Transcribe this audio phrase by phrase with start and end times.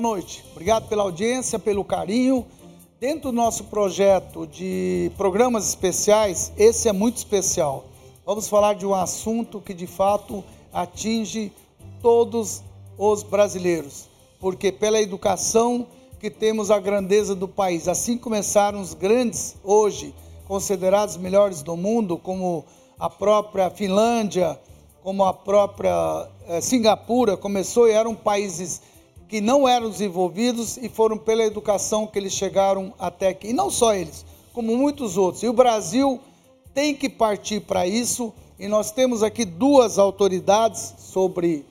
[0.00, 0.44] Boa noite.
[0.52, 2.46] Obrigado pela audiência, pelo carinho.
[3.00, 7.84] Dentro do nosso projeto de programas especiais, esse é muito especial.
[8.24, 11.50] Vamos falar de um assunto que de fato atinge
[12.00, 12.62] todos
[12.96, 14.08] os brasileiros,
[14.38, 15.88] porque pela educação
[16.20, 17.88] que temos a grandeza do país.
[17.88, 20.14] Assim começaram os grandes hoje,
[20.46, 22.64] considerados melhores do mundo, como
[23.00, 24.56] a própria Finlândia,
[25.02, 28.80] como a própria eh, Singapura, começou e eram países
[29.28, 33.48] que não eram desenvolvidos e foram pela educação que eles chegaram até aqui.
[33.48, 35.42] E não só eles, como muitos outros.
[35.42, 36.18] E o Brasil
[36.72, 38.32] tem que partir para isso.
[38.58, 41.64] E nós temos aqui duas autoridades sobre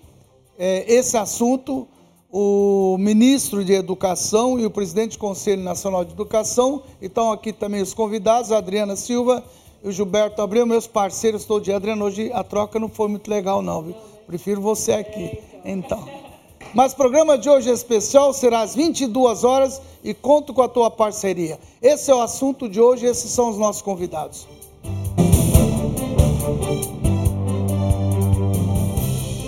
[0.58, 1.88] eh, esse assunto
[2.30, 6.84] o ministro de Educação e o presidente do Conselho Nacional de Educação.
[7.02, 9.44] Estão aqui também os convidados, a Adriana Silva
[9.84, 11.78] e o Gilberto Abreu, meus parceiros todo dia.
[11.78, 13.96] Adriana, hoje a troca não foi muito legal, não, viu?
[14.28, 15.40] Prefiro você aqui.
[15.64, 16.27] Então.
[16.74, 20.68] Mas o programa de hoje é especial, será às 22 horas e conto com a
[20.68, 21.60] tua parceria.
[21.82, 24.48] Esse é o assunto de hoje, esses são os nossos convidados.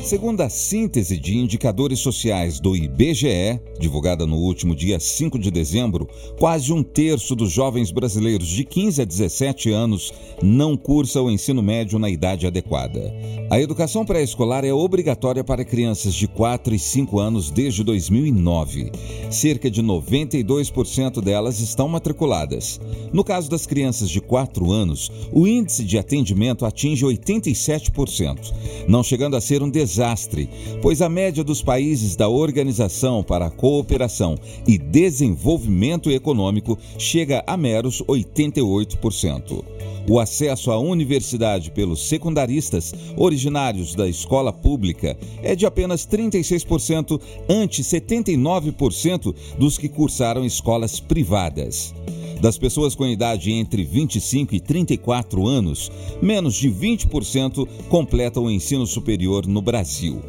[0.09, 6.09] Segundo a síntese de indicadores sociais do IBGE, divulgada no último dia 5 de dezembro,
[6.39, 11.61] quase um terço dos jovens brasileiros de 15 a 17 anos não cursa o ensino
[11.61, 13.13] médio na idade adequada.
[13.51, 18.91] A educação pré-escolar é obrigatória para crianças de 4 e 5 anos desde 2009.
[19.29, 22.81] Cerca de 92% delas estão matriculadas.
[23.13, 28.53] No caso das crianças de 4 anos, o índice de atendimento atinge 87%,
[28.87, 30.49] não chegando a ser um desastre desastre,
[30.81, 37.57] pois a média dos países da Organização para a Cooperação e Desenvolvimento Econômico chega a
[37.57, 39.61] meros 88%.
[40.07, 47.19] O acesso à universidade pelos secundaristas originários da escola pública é de apenas 36%,
[47.49, 51.93] ante 79% dos que cursaram escolas privadas.
[52.41, 55.91] Das pessoas com idade entre 25 e 34 anos,
[56.21, 60.21] menos de 20% completam o ensino superior no Brasil.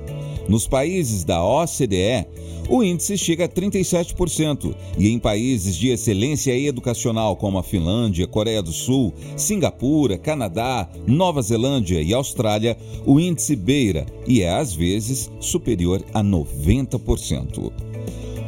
[0.49, 2.27] Nos países da OCDE,
[2.69, 8.63] o índice chega a 37%, e em países de excelência educacional como a Finlândia, Coreia
[8.63, 12.77] do Sul, Singapura, Canadá, Nova Zelândia e Austrália,
[13.07, 17.90] o índice beira e é às vezes superior a 90%.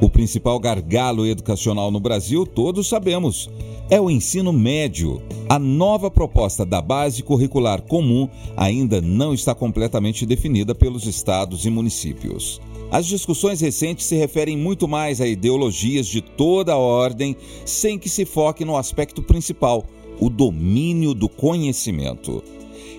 [0.03, 3.49] O principal gargalo educacional no Brasil, todos sabemos,
[3.89, 5.23] é o ensino médio.
[5.49, 11.71] A nova proposta da base curricular comum ainda não está completamente definida pelos estados e
[11.71, 12.61] municípios.
[12.91, 18.09] As discussões recentes se referem muito mais a ideologias de toda a ordem, sem que
[18.09, 19.85] se foque no aspecto principal,
[20.19, 22.43] o domínio do conhecimento.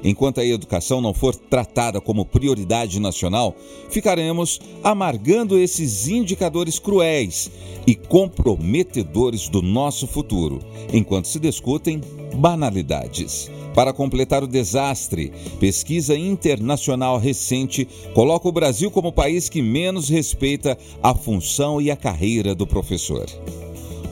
[0.04, 3.56] Enquanto a educação não for tratada como prioridade nacional,
[3.90, 7.50] ficaremos amargando esses indicadores cruéis
[7.88, 10.60] e comprometedores do nosso futuro,
[10.92, 12.02] enquanto se discutem
[12.36, 13.50] banalidades.
[13.74, 20.10] Para completar o desastre, pesquisa internacional recente coloca o Brasil como o país que menos
[20.10, 23.26] respeita a função e a carreira do professor.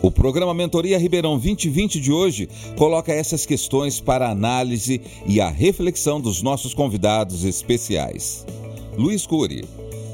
[0.03, 6.19] O programa Mentoria Ribeirão 2020 de hoje coloca essas questões para análise e a reflexão
[6.19, 8.43] dos nossos convidados especiais.
[8.97, 9.63] Luiz Cury,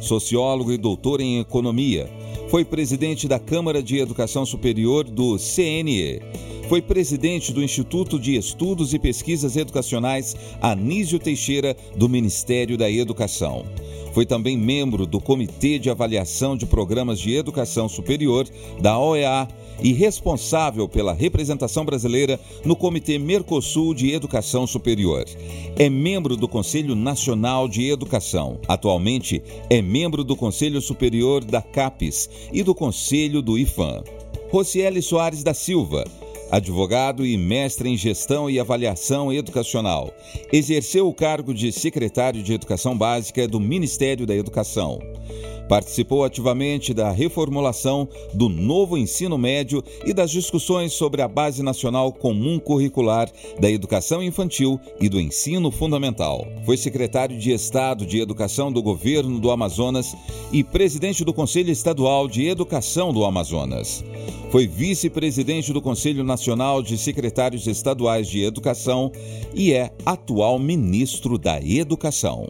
[0.02, 2.12] sociólogo e doutor em economia,
[2.50, 6.22] foi presidente da Câmara de Educação Superior do CNE.
[6.68, 13.66] Foi presidente do Instituto de Estudos e Pesquisas Educacionais Anísio Teixeira do Ministério da Educação.
[14.14, 18.46] Foi também membro do Comitê de Avaliação de Programas de Educação Superior
[18.82, 19.48] da OEA
[19.82, 25.26] e responsável pela representação brasileira no Comitê Mercosul de Educação Superior.
[25.76, 28.60] É membro do Conselho Nacional de Educação.
[28.68, 34.04] Atualmente é membro do Conselho Superior da CAPES e do Conselho do IFAM.
[34.50, 36.06] Rocieli Soares da Silva
[36.52, 40.14] advogado e mestre em gestão e avaliação educacional.
[40.52, 45.00] Exerceu o cargo de secretário de Educação Básica do Ministério da Educação.
[45.68, 52.12] Participou ativamente da reformulação do novo ensino médio e das discussões sobre a Base Nacional
[52.14, 53.30] Comum Curricular
[53.60, 56.48] da Educação Infantil e do Ensino Fundamental.
[56.66, 60.16] Foi secretário de Estado de Educação do Governo do Amazonas
[60.52, 64.04] e presidente do Conselho Estadual de Educação do Amazonas.
[64.50, 69.12] Foi vice-presidente do Conselho Nacional de Secretários Estaduais de Educação
[69.54, 72.48] e é atual ministro da Educação.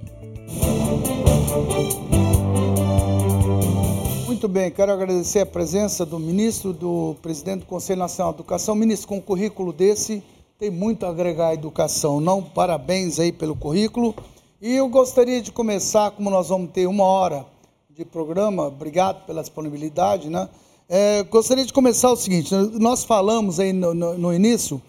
[4.38, 8.76] Muito bem, quero agradecer a presença do ministro, do presidente do Conselho Nacional de Educação.
[8.76, 10.22] Ministro, com um currículo desse,
[10.60, 12.44] tem muito a agregar à educação, não?
[12.44, 14.14] Parabéns aí pelo currículo.
[14.62, 17.48] E eu gostaria de começar, como nós vamos ter uma hora
[17.90, 20.48] de programa, obrigado pela disponibilidade, né?
[20.88, 24.80] É, gostaria de começar o seguinte: nós falamos aí no, no, no início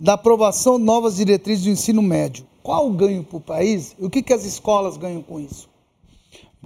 [0.00, 2.44] da aprovação de novas diretrizes do ensino médio.
[2.60, 5.75] Qual o ganho para o país o que, que as escolas ganham com isso?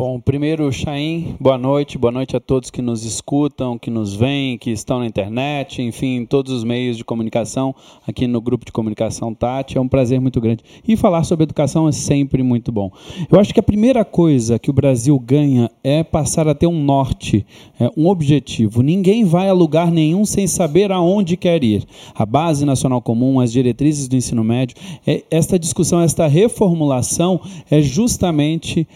[0.01, 4.57] Bom, primeiro, Chaim, boa noite, boa noite a todos que nos escutam, que nos veem,
[4.57, 7.75] que estão na internet, enfim, todos os meios de comunicação
[8.09, 9.77] aqui no grupo de comunicação Tati.
[9.77, 10.65] É um prazer muito grande.
[10.89, 12.91] E falar sobre educação é sempre muito bom.
[13.31, 16.83] Eu acho que a primeira coisa que o Brasil ganha é passar a ter um
[16.83, 17.45] norte,
[17.79, 18.81] é, um objetivo.
[18.81, 21.85] Ninguém vai a lugar nenhum sem saber aonde quer ir.
[22.15, 27.39] A Base Nacional Comum, as diretrizes do ensino médio, é, esta discussão, esta reformulação
[27.71, 28.89] é justamente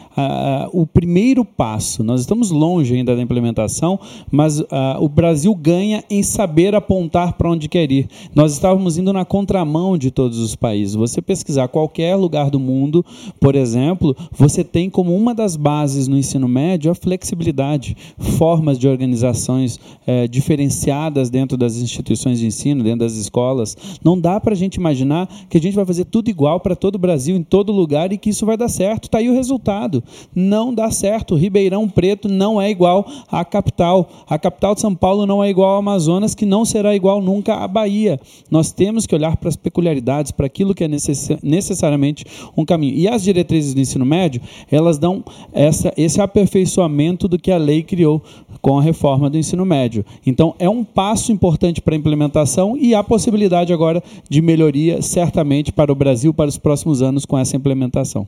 [0.72, 2.04] o primeiro passo.
[2.04, 3.98] Nós estamos longe ainda da implementação,
[4.30, 4.66] mas uh,
[5.00, 8.08] o Brasil ganha em saber apontar para onde quer ir.
[8.32, 10.94] Nós estávamos indo na contramão de todos os países.
[10.94, 13.04] Você pesquisar qualquer lugar do mundo,
[13.40, 18.86] por exemplo, você tem como uma das bases no ensino médio a flexibilidade, formas de
[18.86, 23.76] organizações eh, diferenciadas dentro das instituições de ensino, dentro das escolas.
[24.04, 26.94] Não dá para a gente imaginar que a gente vai fazer tudo igual para todo
[26.94, 29.04] o Brasil, em todo lugar e que isso vai dar certo.
[29.04, 30.04] Está aí o resultado.
[30.34, 31.34] Não dá certo.
[31.34, 34.08] Ribeirão Preto não é igual à capital.
[34.28, 37.54] A capital de São Paulo não é igual ao Amazonas, que não será igual nunca
[37.54, 38.20] à Bahia.
[38.50, 42.24] Nós temos que olhar para as peculiaridades, para aquilo que é necess necessariamente
[42.56, 42.96] um caminho.
[42.96, 44.40] E as diretrizes do ensino médio,
[44.70, 48.22] elas dão essa, esse aperfeiçoamento do que a lei criou
[48.60, 50.04] com a reforma do ensino médio.
[50.26, 55.72] Então, é um passo importante para a implementação e há possibilidade agora de melhoria, certamente,
[55.72, 58.26] para o Brasil para os próximos anos com essa implementação.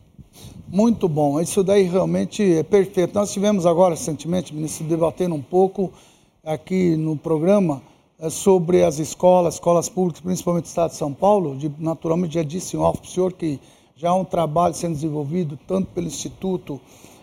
[0.69, 3.15] Muito bom, isso daí realmente é perfeito.
[3.15, 5.93] Nós tivemos agora, recentemente, ministro, debatendo um pouco
[6.45, 7.81] aqui no programa
[8.19, 11.57] é, sobre as escolas, escolas públicas, principalmente do Estado de São Paulo.
[11.79, 13.61] Naturalmente, já disse off para o senhor que
[13.95, 16.81] já há um trabalho sendo desenvolvido, tanto pelo Instituto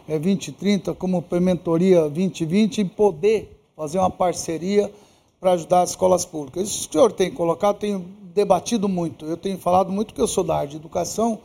[0.07, 4.89] é, 2030 como pela Mentoria 2020, em poder fazer uma parceria
[5.41, 6.69] para ajudar as escolas públicas.
[6.69, 9.25] Isso que o senhor tem colocado, tenho debatido muito.
[9.25, 11.39] Eu tenho falado muito que eu sou da área de educação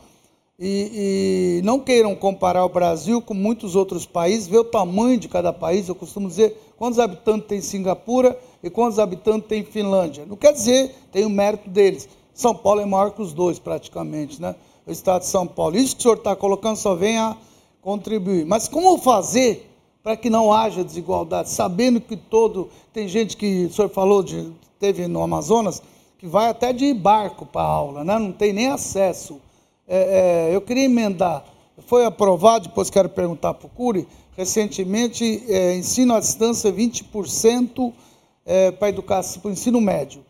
[0.61, 5.29] e, e, não queiram comparar o Brasil com muitos outros países, ver o tamanho de
[5.29, 5.87] cada país.
[5.87, 10.25] Eu costumo dizer quantos habitantes tem Singapura e quantos habitantes tem Finlândia.
[10.25, 12.09] Não quer dizer, tem o mérito deles.
[12.33, 14.53] São Paulo é maior que os dois, praticamente, né?
[14.85, 15.77] O estado de São Paulo.
[15.77, 17.37] Isso que o senhor está colocando só vem a
[17.81, 18.45] contribuir.
[18.45, 19.65] Mas como fazer
[20.03, 21.49] para que não haja desigualdade?
[21.49, 22.69] Sabendo que todo.
[22.91, 25.81] Tem gente que o senhor falou, de, teve no Amazonas,
[26.17, 28.19] que vai até de barco para a aula, né?
[28.19, 29.39] não tem nem acesso
[29.89, 31.43] é, é, eu queria emendar.
[31.87, 34.07] Foi aprovado, depois quero perguntar para o Cury,
[34.37, 37.91] recentemente, é, ensino à distância 20%
[38.45, 40.23] é, para educação, para o ensino médio.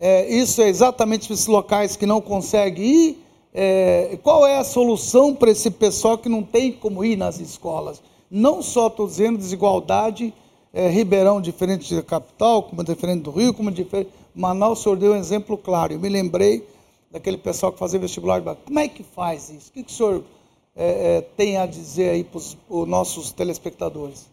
[0.00, 3.24] É, isso é exatamente para esses locais que não conseguem ir.
[3.52, 8.02] É, qual é a solução para esse pessoal que não tem como ir nas escolas?
[8.30, 10.34] Não só estou dizendo desigualdade,
[10.72, 14.10] é, Ribeirão diferente da capital, como diferente do Rio, como diferente.
[14.34, 15.92] Manaus, o senhor deu um exemplo claro.
[15.92, 16.66] Eu me lembrei
[17.14, 18.42] daquele pessoal que fazia vestibular.
[18.42, 19.70] Como é que faz isso?
[19.70, 20.24] O que, que o senhor
[20.74, 24.28] é, é, tem a dizer aí para os nossos telespectadores?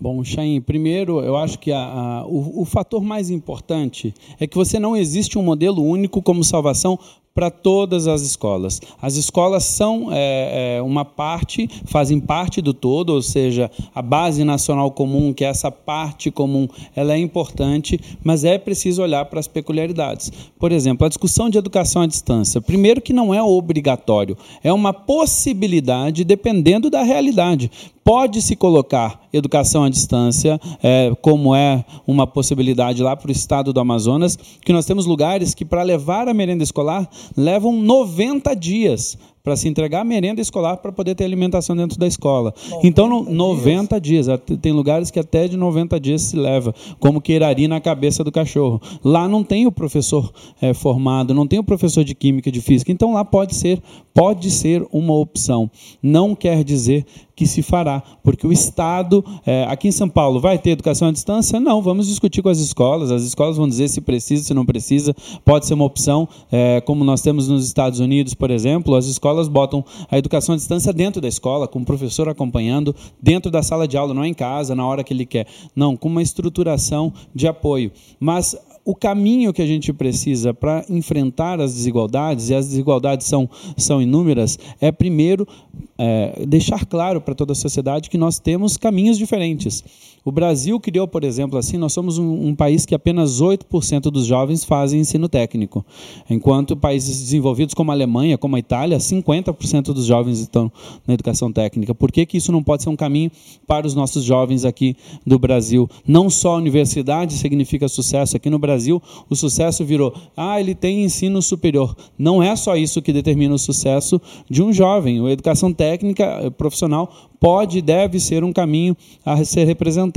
[0.00, 4.56] Bom, Chain, primeiro eu acho que a, a, o, o fator mais importante é que
[4.56, 6.98] você não existe um modelo único como salvação
[7.34, 8.80] para todas as escolas.
[9.02, 14.44] As escolas são é, é, uma parte, fazem parte do todo, ou seja, a base
[14.44, 19.40] nacional comum, que é essa parte comum, ela é importante, mas é preciso olhar para
[19.40, 20.30] as peculiaridades.
[20.60, 22.60] Por exemplo, a discussão de educação à distância.
[22.60, 27.68] Primeiro que não é obrigatório, é uma possibilidade dependendo da realidade
[28.04, 33.80] pode-se colocar educação à distância, é, como é uma possibilidade lá para o estado do
[33.80, 39.56] Amazonas, que nós temos lugares que, para levar a merenda escolar, levam 90 dias para
[39.56, 42.54] se entregar a merenda escolar para poder ter alimentação dentro da escola.
[42.82, 44.24] Então, no, 90 dias.
[44.24, 44.40] dias.
[44.62, 48.80] Tem lugares que até de 90 dias se leva, como queirari na cabeça do cachorro.
[49.04, 50.32] Lá não tem o professor
[50.62, 52.90] é, formado, não tem o professor de química, de física.
[52.90, 53.82] Então, lá pode ser,
[54.14, 55.70] pode ser uma opção.
[56.02, 57.04] Não quer dizer
[57.36, 61.12] que se fará, porque o Estado, é, aqui em São Paulo, vai ter educação à
[61.12, 61.58] distância?
[61.58, 65.14] Não, vamos discutir com as escolas, as escolas vão dizer se precisa, se não precisa,
[65.44, 69.33] pode ser uma opção, é, como nós temos nos Estados Unidos, por exemplo, as escolas
[69.48, 73.88] botam a educação à distância dentro da escola, com o professor acompanhando, dentro da sala
[73.88, 77.12] de aula, não é em casa, na hora que ele quer, não, com uma estruturação
[77.34, 77.92] de apoio.
[78.18, 83.48] Mas o caminho que a gente precisa para enfrentar as desigualdades, e as desigualdades são,
[83.76, 85.48] são inúmeras, é primeiro
[85.96, 89.82] é, deixar claro para toda a sociedade que nós temos caminhos diferentes.
[90.24, 94.24] O Brasil criou, por exemplo, assim, nós somos um, um país que apenas 8% dos
[94.24, 95.84] jovens fazem ensino técnico,
[96.30, 100.72] enquanto países desenvolvidos como a Alemanha, como a Itália, 50% dos jovens estão
[101.06, 101.94] na educação técnica.
[101.94, 103.30] Por que, que isso não pode ser um caminho
[103.66, 105.90] para os nossos jovens aqui do Brasil?
[106.06, 108.34] Não só a universidade significa sucesso.
[108.34, 111.94] Aqui no Brasil, o sucesso virou, ah, ele tem ensino superior.
[112.18, 115.22] Não é só isso que determina o sucesso de um jovem.
[115.26, 120.13] A educação técnica eh, profissional pode e deve ser um caminho a ser representado.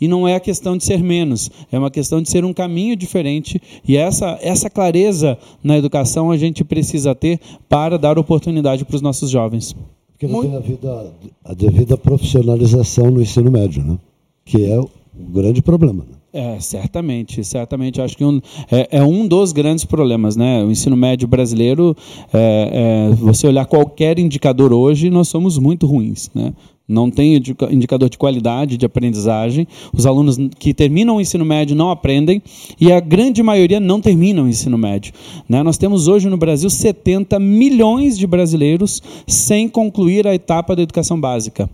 [0.00, 2.96] E não é a questão de ser menos, é uma questão de ser um caminho
[2.96, 3.60] diferente.
[3.86, 9.02] E essa, essa clareza na educação a gente precisa ter para dar oportunidade para os
[9.02, 9.74] nossos jovens.
[10.12, 11.12] Porque não tem a, vida,
[11.44, 13.98] a devida profissionalização no ensino médio, né?
[14.44, 16.04] que é o grande problema.
[16.08, 16.16] Né?
[16.32, 18.00] É, certamente, certamente.
[18.00, 20.62] Acho que um, é, é, um dos grandes problemas, né?
[20.62, 21.96] O ensino médio brasileiro,
[22.32, 26.52] é, é, você olhar qualquer indicador hoje, nós somos muito ruins, né?
[26.88, 27.34] Não tem
[27.70, 29.66] indicador de qualidade de aprendizagem.
[29.92, 32.40] Os alunos que terminam o ensino médio não aprendem
[32.80, 35.12] e a grande maioria não terminam o ensino médio.
[35.48, 35.62] Né?
[35.62, 41.20] Nós temos hoje no Brasil 70 milhões de brasileiros sem concluir a etapa da educação
[41.20, 41.68] básica.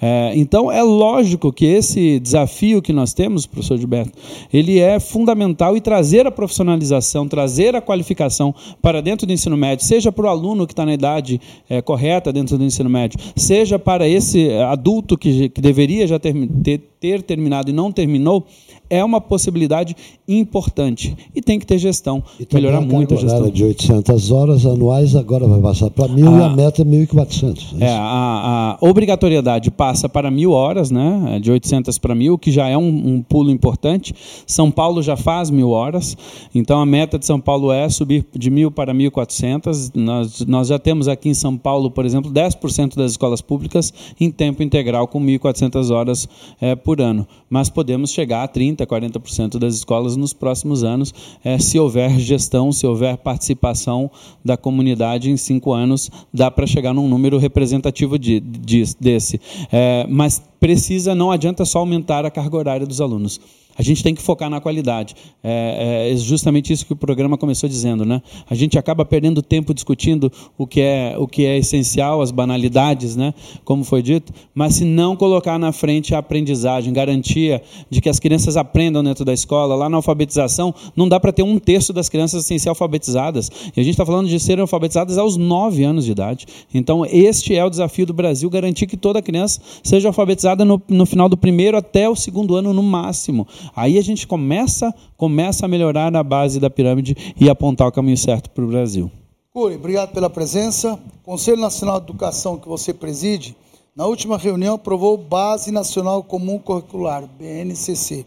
[0.00, 4.12] É, então, é lógico que esse desafio que nós temos, professor Gilberto,
[4.52, 9.84] ele é fundamental e trazer a profissionalização, trazer a qualificação para dentro do ensino médio,
[9.84, 13.78] seja para o aluno que está na idade é, correta dentro do ensino médio, seja
[13.78, 18.46] para esse adulto que, que deveria já ter, ter, ter terminado e não terminou,
[18.90, 23.50] é uma possibilidade importante e tem que ter gestão, e melhorar muito a gestão.
[23.50, 27.80] de 800 horas anuais agora vai passar para mil a, e a meta é 1.400.
[27.80, 32.50] É, é a, a, obrigatoriedade passa para mil horas, né, de 800 para mil, que
[32.50, 34.14] já é um, um, pulo importante.
[34.46, 36.16] São Paulo já faz mil horas,
[36.54, 39.92] então a meta de São Paulo é subir de mil para 1.400.
[39.94, 44.30] Nós, nós já temos aqui em São Paulo, por exemplo, 10% das escolas públicas em
[44.30, 46.28] tempo integral com 1.400 horas
[46.60, 51.12] é, por ano, mas podemos chegar a 30 30%, 40% das escolas nos próximos anos,
[51.44, 54.10] é, se houver gestão, se houver participação
[54.44, 59.40] da comunidade em cinco anos, dá para chegar num número representativo de, de desse.
[59.72, 63.40] É, mas precisa, não adianta só aumentar a carga horária dos alunos.
[63.76, 65.14] A gente tem que focar na qualidade.
[65.42, 68.22] É, é, justamente isso que o programa começou dizendo, né?
[68.48, 73.16] A gente acaba perdendo tempo discutindo o que é o que é essencial, as banalidades,
[73.16, 73.34] né?
[73.64, 74.32] Como foi dito.
[74.54, 79.24] Mas se não colocar na frente a aprendizagem, garantia de que as crianças aprendam dentro
[79.24, 82.68] da escola, lá na alfabetização, não dá para ter um terço das crianças sem ser
[82.68, 83.50] alfabetizadas.
[83.76, 86.46] E a gente está falando de serem alfabetizadas aos 9 anos de idade.
[86.72, 91.06] Então este é o desafio do Brasil, garantir que toda criança seja alfabetizada no, no
[91.06, 93.46] final do primeiro até o segundo ano no máximo.
[93.74, 98.16] Aí a gente começa, começa a melhorar na base da pirâmide e apontar o caminho
[98.16, 99.10] certo para o Brasil.
[99.52, 100.98] Curi, obrigado pela presença.
[101.22, 103.56] Conselho Nacional de Educação que você preside,
[103.96, 108.26] na última reunião aprovou Base Nacional Comum Curricular, BNCC,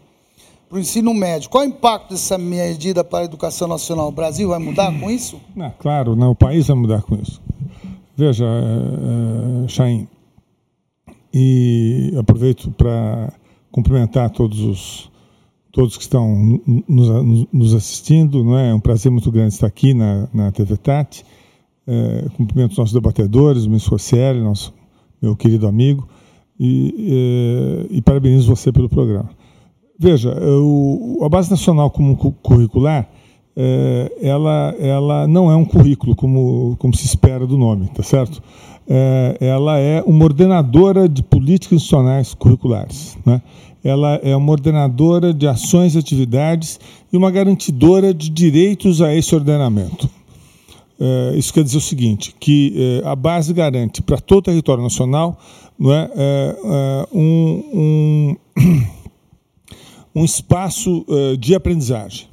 [0.66, 1.50] para o ensino médio.
[1.50, 4.08] Qual é o impacto dessa medida para a educação nacional?
[4.08, 5.38] O Brasil vai mudar com isso?
[5.54, 7.42] Não, claro, não, o país vai mudar com isso.
[8.16, 10.08] Veja, uh, Chaim,
[11.32, 13.32] e aproveito para
[13.70, 15.10] cumprimentar todos os
[15.78, 18.42] todos que estão nos, nos, assistindo.
[18.42, 18.70] Não é?
[18.70, 21.24] é um prazer muito grande estar aqui na, na TV Tati.
[21.86, 24.74] É, cumprimento os nossos debatedores, o ministro Rosselli, nosso
[25.22, 26.08] meu querido amigo,
[26.58, 29.30] e, é, e parabenizo você pelo programa.
[29.96, 33.08] Veja, o, a Base Nacional Comum Curricular,
[33.56, 38.42] é, ela, ela não é um currículo como, como se espera do nome, tá certo?
[38.88, 43.16] É, ela é uma ordenadora de políticas institucionais curriculares.
[43.24, 43.40] Né?
[43.82, 46.78] Ela é uma ordenadora de ações e atividades
[47.12, 50.08] e uma garantidora de direitos a esse ordenamento.
[51.00, 54.82] É, isso quer dizer o seguinte, que é, a base garante para todo o território
[54.82, 55.38] nacional
[55.78, 58.36] não é, é, é um, um,
[60.20, 62.26] um, espaço é, de aprendizagem.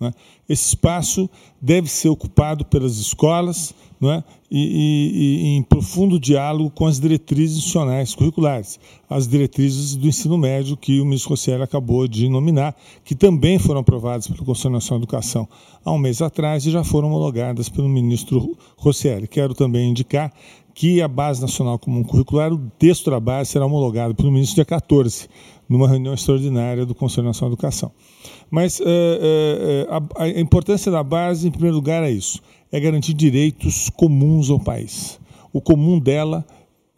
[0.00, 0.12] É?
[0.48, 1.28] Esse espaço
[1.60, 4.24] deve ser ocupado pelas escolas, não é?
[4.54, 8.78] E, e, e, em profundo diálogo com as diretrizes institucionais curriculares,
[9.08, 13.80] as diretrizes do ensino médio que o ministro Rosselli acabou de nominar, que também foram
[13.80, 15.48] aprovadas pelo Conselho Nacional de Educação
[15.84, 19.26] há um mês atrás e já foram homologadas pelo ministro Rosselli.
[19.26, 20.32] Quero também indicar
[20.74, 24.64] que a Base Nacional Comum Curricular, o texto da base será homologado pelo ministro dia
[24.64, 25.28] 14,
[25.68, 27.92] numa reunião extraordinária do Conselho Nacional de Educação.
[28.50, 32.40] Mas uh, uh, a, a importância da base, em primeiro lugar, é isso
[32.72, 35.20] é garantir direitos comuns ao país.
[35.52, 36.44] O comum dela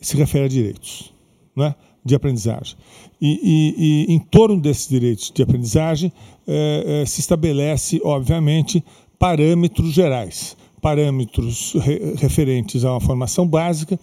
[0.00, 1.12] se refere a direitos.
[1.54, 1.74] Não é?
[2.04, 2.76] de aprendizagem.
[3.18, 6.12] E, e, e em torno desses direitos de aprendizagem
[6.46, 8.84] eh, se estabelece, obviamente,
[9.18, 10.54] parâmetros gerais
[10.84, 13.98] parâmetros re referentes a uma formação básica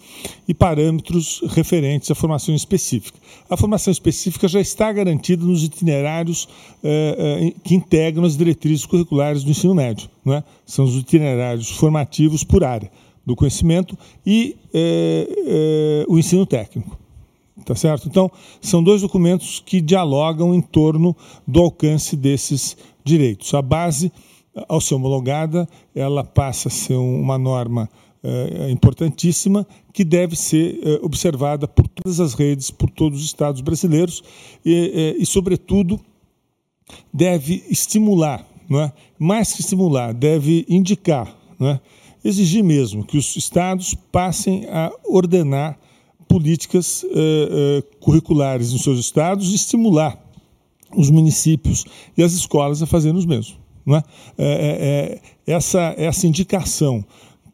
[0.48, 3.20] e parâmetros referentes à formação específica.
[3.48, 6.50] A formação específica já está garantida nos itinerários
[6.84, 10.10] eh, eh, que integram as diretrizes curriculares do ensino médio.
[10.26, 10.44] Né?
[10.66, 12.92] São os itinerários formativos por área
[13.24, 13.96] do conhecimento
[14.26, 16.98] e eh, o ensino técnico.
[17.64, 18.08] Tá certo?
[18.08, 21.16] Então, são dois documentos que dialogam em torno
[21.48, 23.54] do alcance desses direitos.
[23.54, 24.12] A base
[24.68, 27.90] ao ser homologada, ela passa a ser uma norma
[28.24, 33.62] é, importantíssima que deve ser é, observada por todas as redes, por todos os estados
[33.62, 34.22] brasileiros
[34.64, 36.00] e, é, e sobretudo,
[37.12, 38.94] deve estimular, não é?
[39.18, 41.82] mais que estimular, deve indicar, não é?
[42.24, 45.80] exigir mesmo que os estados passem a ordenar
[46.28, 47.04] políticas
[48.00, 50.18] curriculares nos seus estados e estimular
[50.96, 51.84] os municípios
[52.16, 53.61] e as escolas a fazerem os mesmos.
[53.88, 53.98] É?
[53.98, 54.04] É,
[54.38, 57.04] é, é, essa, essa indicação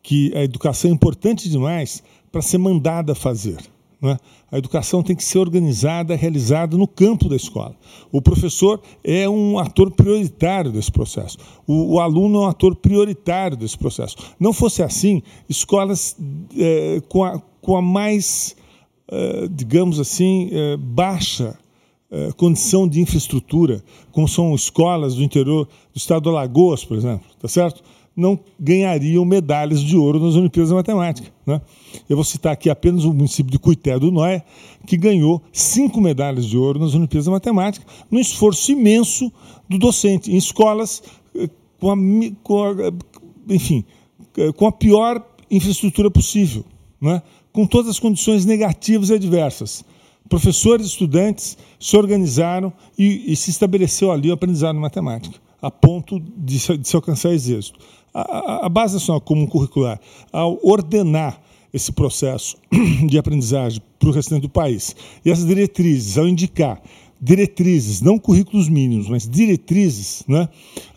[0.03, 3.57] que a educação é importante demais para ser mandada fazer.
[3.99, 4.17] Não é?
[4.51, 7.75] A educação tem que ser organizada, realizada no campo da escola.
[8.11, 11.37] O professor é um ator prioritário desse processo.
[11.65, 14.15] O, o aluno é um ator prioritário desse processo.
[14.39, 16.15] Não fosse assim, escolas
[16.55, 18.55] é, com, a, com a mais,
[19.51, 21.57] digamos assim, baixa
[22.11, 27.25] eh, condição de infraestrutura, como são escolas do interior do estado do Alagoas, por exemplo,
[27.39, 27.83] tá certo?
[28.17, 31.31] não ganhariam medalhas de ouro nas Olimpíadas de Matemática.
[31.45, 31.61] Né?
[32.09, 34.43] Eu vou citar aqui apenas o município de Cuité do Noé,
[34.87, 39.31] que ganhou cinco medalhas de ouro nas Olimpíadas de Matemática, num esforço imenso
[39.69, 41.03] do docente, em escolas
[41.35, 41.47] eh,
[41.79, 41.95] com a,
[42.41, 43.85] com a enfim,
[44.35, 46.65] eh, com a pior infraestrutura possível,
[46.99, 47.21] né?
[47.53, 49.85] com todas as condições negativas e adversas
[50.27, 55.71] professores e estudantes se organizaram e, e se estabeleceu ali o aprendizado em matemática, a
[55.71, 57.79] ponto de se, de se alcançar êxito.
[58.13, 59.99] A, a, a base nacional comum curricular,
[60.31, 61.41] ao ordenar
[61.73, 62.57] esse processo
[63.07, 66.81] de aprendizagem para o restante do país, e as diretrizes, ao indicar
[67.19, 70.47] diretrizes, não currículos mínimos, mas diretrizes, né,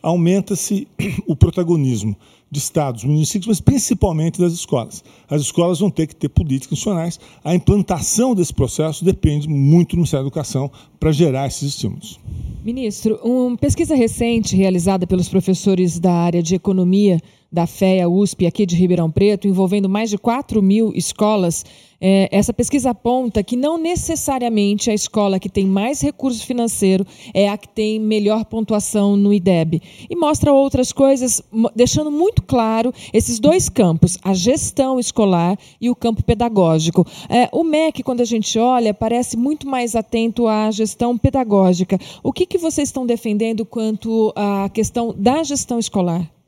[0.02, 0.86] aumenta-se
[1.26, 2.14] o protagonismo
[2.50, 5.04] de estados, municípios, mas principalmente das escolas.
[5.28, 7.20] As escolas vão ter que ter políticas nacionais.
[7.44, 12.18] A implantação desse processo depende muito do Ministério da Educação para gerar esses estímulos.
[12.64, 17.20] Ministro, uma pesquisa recente realizada pelos professores da área de economia
[17.52, 21.64] da FEA USP aqui de Ribeirão Preto, envolvendo mais de 4 mil escolas,
[22.00, 27.48] é, essa pesquisa aponta que não necessariamente a escola que tem mais recurso financeiro é
[27.48, 29.82] a que tem melhor pontuação no IDEB.
[30.08, 31.42] E mostra outras coisas,
[31.76, 37.06] deixando muito claro esses dois campos, a gestão escolar e o campo pedagógico.
[37.28, 41.98] É, o MEC, quando a gente olha, parece muito mais atento à gestão pedagógica.
[42.22, 46.39] O que, que vocês estão defendendo quanto à questão da gestão escolar?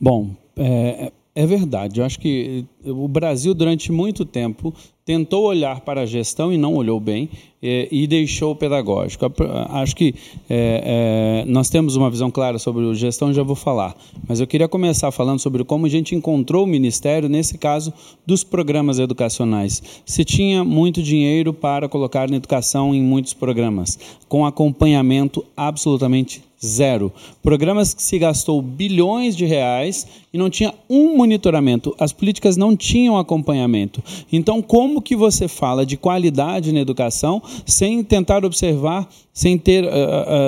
[0.00, 2.00] Bom, é, é verdade.
[2.00, 6.74] Eu acho que o Brasil, durante muito tempo, tentou olhar para a gestão e não
[6.74, 7.28] olhou bem
[7.62, 9.26] é, e deixou o pedagógico.
[9.70, 10.14] Acho que
[10.48, 13.94] é, é, nós temos uma visão clara sobre a gestão, já vou falar.
[14.26, 17.92] Mas eu queria começar falando sobre como a gente encontrou o Ministério, nesse caso,
[18.26, 19.82] dos programas educacionais.
[20.06, 27.12] Se tinha muito dinheiro para colocar na educação em muitos programas, com acompanhamento absolutamente Zero.
[27.42, 31.94] Programas que se gastou bilhões de reais e não tinha um monitoramento.
[31.98, 34.02] As políticas não tinham acompanhamento.
[34.32, 39.88] Então, como que você fala de qualidade na educação sem tentar observar, sem, ter, uh,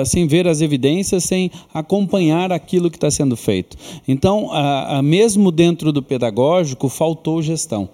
[0.01, 3.77] uh, sem ver as evidências, sem acompanhar aquilo que está sendo feito?
[4.07, 7.89] Então, uh, mesmo dentro do pedagógico, faltou gestão.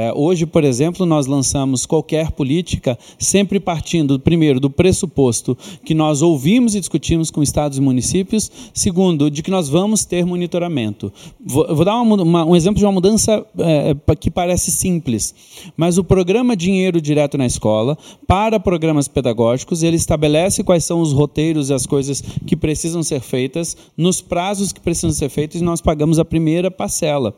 [0.00, 6.22] É, hoje, por exemplo, nós lançamos qualquer política sempre partindo, primeiro, do pressuposto que nós
[6.22, 11.12] ouvimos e discutimos com estados e municípios, segundo, de que nós vamos ter monitoramento.
[11.44, 15.34] Vou, vou dar uma, uma, um exemplo de uma mudança é, que parece simples,
[15.76, 21.12] mas o programa Dinheiro Direto na Escola, para programas pedagógicos, ele estabelece quais são os
[21.12, 25.64] roteiros e as coisas que precisam ser feitas, nos prazos que precisam ser feitos, e
[25.64, 27.34] nós pagamos a primeira parcela.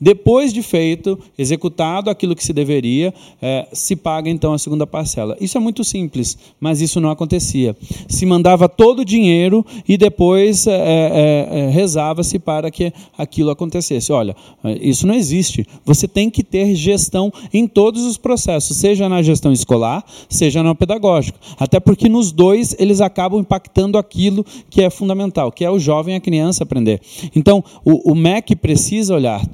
[0.00, 5.36] Depois de feito, executado, aquilo que se deveria, é, se paga então a segunda parcela.
[5.40, 7.76] Isso é muito simples, mas isso não acontecia.
[8.08, 14.12] Se mandava todo o dinheiro e depois é, é, é rezava-se para que aquilo acontecesse.
[14.12, 14.36] Olha,
[14.80, 15.66] isso não existe.
[15.84, 20.74] Você tem que ter gestão em todos os processos, seja na gestão escolar, seja no
[20.74, 21.38] pedagógico.
[21.58, 26.14] Até porque nos dois eles acabam impactando aquilo que é fundamental, que é o jovem,
[26.14, 27.00] a criança aprender.
[27.34, 29.44] Então, o, o MEC precisa olhar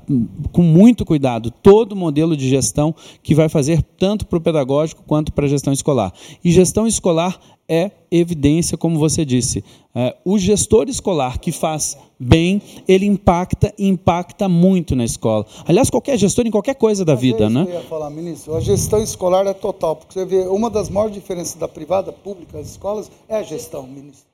[0.53, 4.41] com muito cuidado todo o modelo modelo de gestão que vai fazer tanto para o
[4.41, 6.13] pedagógico quanto para a gestão escolar.
[6.43, 7.39] E gestão escolar
[7.69, 9.63] é evidência, como você disse.
[9.95, 15.47] É, o gestor escolar que faz bem, ele impacta impacta muito na escola.
[15.65, 17.65] Aliás, qualquer gestor em qualquer coisa da Mas vida, é né?
[17.65, 18.57] que eu ia falar, ministro.
[18.57, 22.59] A gestão escolar é total, porque você vê, uma das maiores diferenças da privada, pública,
[22.59, 24.31] as escolas, é a gestão, ministro.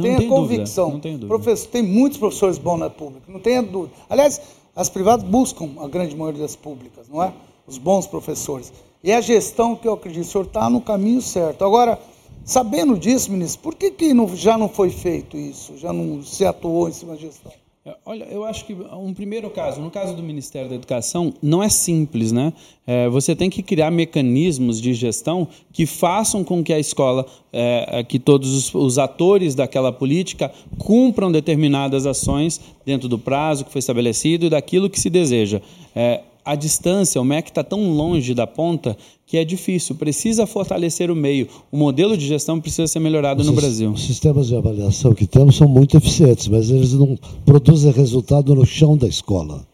[0.00, 0.84] Tenha convicção.
[0.84, 1.38] dúvida, não tenho dúvida.
[1.38, 3.92] Professor, tem muitos professores bons na pública, não tenha dúvida.
[4.08, 4.40] Aliás,
[4.74, 7.32] as privadas buscam a grande maioria das públicas, não é?
[7.66, 8.72] Os bons professores.
[9.04, 11.64] E é a gestão que eu acredito, o senhor está no caminho certo.
[11.64, 11.98] Agora,
[12.44, 15.76] sabendo disso, ministro, por que, que não- já não foi feito isso?
[15.76, 17.52] Já não se atuou em cima da gestão?
[17.84, 21.60] É, Olha, eu acho que um primeiro caso, no caso do Ministério da Educação, não
[21.60, 22.52] é simples, né?
[22.86, 28.00] É, você tem que criar mecanismos de gestão que façam com que a escola, é,
[28.00, 33.80] é, que todos os, atores daquela política cumpram determinadas ações dentro do prazo que foi
[33.80, 35.60] estabelecido e daquilo que se deseja.
[35.94, 39.94] É, a distância, o MEC está tão longe da ponta que é difícil.
[39.94, 41.48] Precisa fortalecer o meio.
[41.70, 43.90] O modelo de gestão precisa ser melhorado no Os sis- Brasil.
[43.92, 48.66] Os sistemas de avaliação que temos são muito eficientes, mas eles não produzem resultado no
[48.66, 49.66] chão da escola.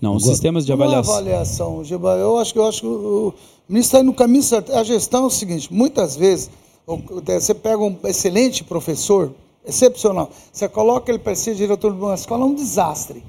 [0.00, 1.14] Não, os Agora- sistemas de Não é avaliação.
[1.14, 2.14] avaliação, Giba.
[2.16, 3.34] Eu acho que eu acho que o,
[3.68, 4.72] ministro está indo no caminho certo.
[4.72, 6.50] A gestão é o seguinte: muitas vezes
[6.86, 9.32] o- você pega um excelente professor,
[9.66, 13.22] excepcional, você coloca ele para ser diretor de uma escola, é um desastre.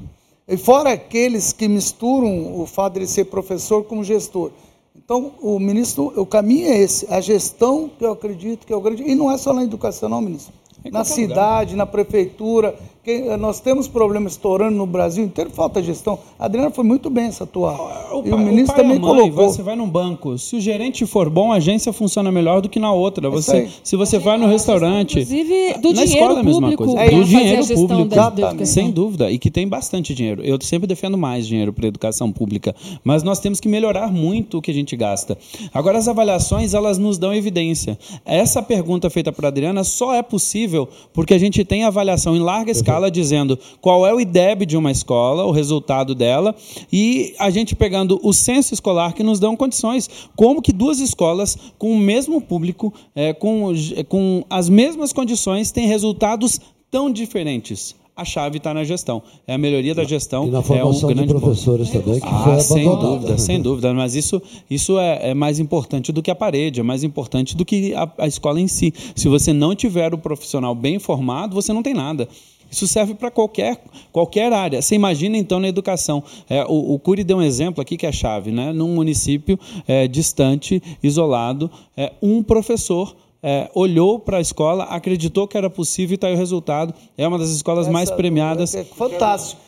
[0.48, 4.52] E fora aqueles que misturam o fato de ele ser professor com gestor.
[4.96, 8.82] Então, o ministro, o caminho é esse, a gestão que eu acredito que é o
[8.82, 9.04] grande.
[9.04, 10.54] E não é só na educação, não, ministro.
[10.90, 12.76] Na cidade, na prefeitura.
[13.08, 16.20] Que- nós temos problemas estourando no Brasil inteiro, falta gestão.
[16.38, 17.78] A Adriana foi muito bem essa atuar.
[18.12, 19.50] e o pai- ministro pai e também a mãe, colocou.
[19.50, 22.80] Você vai num banco, se o gerente for bom, a agência funciona melhor do que
[22.80, 23.30] na outra.
[23.30, 26.62] isso Você, se você vai no restaurante, Inclusive, do na dinheiro escola é a mesma
[26.62, 27.00] público coisa.
[27.00, 30.42] É, do dinheiro público, da, da sem dúvida, e que tem bastante dinheiro.
[30.44, 34.58] Eu sempre defendo mais dinheiro para a educação pública, mas nós temos que melhorar muito
[34.58, 35.38] o que a gente gasta.
[35.74, 37.98] Agora, as avaliações, elas nos dão evidência.
[38.26, 42.70] Essa pergunta feita por Adriana só é possível porque a gente tem avaliação em larga
[42.72, 46.56] escala dizendo qual é o IDEB de uma escola, o resultado dela,
[46.92, 50.10] e a gente pegando o censo escolar que nos dão condições.
[50.36, 53.72] Como que duas escolas com o mesmo público, eh, com,
[54.10, 57.96] com as mesmas condições, têm resultados tão diferentes?
[58.16, 59.22] A chave está na gestão.
[59.46, 60.48] É a melhoria da gestão.
[60.48, 61.46] E na é um formação de grande ponto.
[61.46, 63.94] professores também, que Ah, foi sem dúvida, sem dúvida.
[63.94, 67.64] Mas isso, isso é, é mais importante do que a parede, é mais importante do
[67.64, 68.92] que a, a escola em si.
[69.16, 72.28] Se você não tiver o profissional bem formado, você não tem nada.
[72.70, 74.82] Isso serve para qualquer, qualquer área.
[74.82, 76.24] Você imagina, então, na educação.
[76.50, 78.52] É, o, o Cury deu um exemplo aqui que é chave.
[78.52, 78.72] Né?
[78.74, 85.58] Num município é, distante, isolado, é, um professor é, olhou para a escola, acreditou que
[85.58, 86.94] era possível e está aí o resultado.
[87.18, 88.76] É uma das escolas mais Essa- premiadas.
[88.76, 89.62] É fantástico.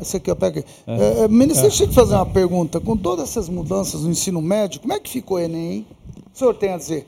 [0.00, 0.60] Esse aqui eu pego.
[0.60, 0.68] aqui.
[0.86, 2.80] É, é, ministro, deixa eu te fazer uma pergunta.
[2.80, 5.72] Com todas essas mudanças no ensino médio, como é que ficou o Enem?
[5.72, 5.86] hein?
[6.32, 7.06] O senhor tem a dizer?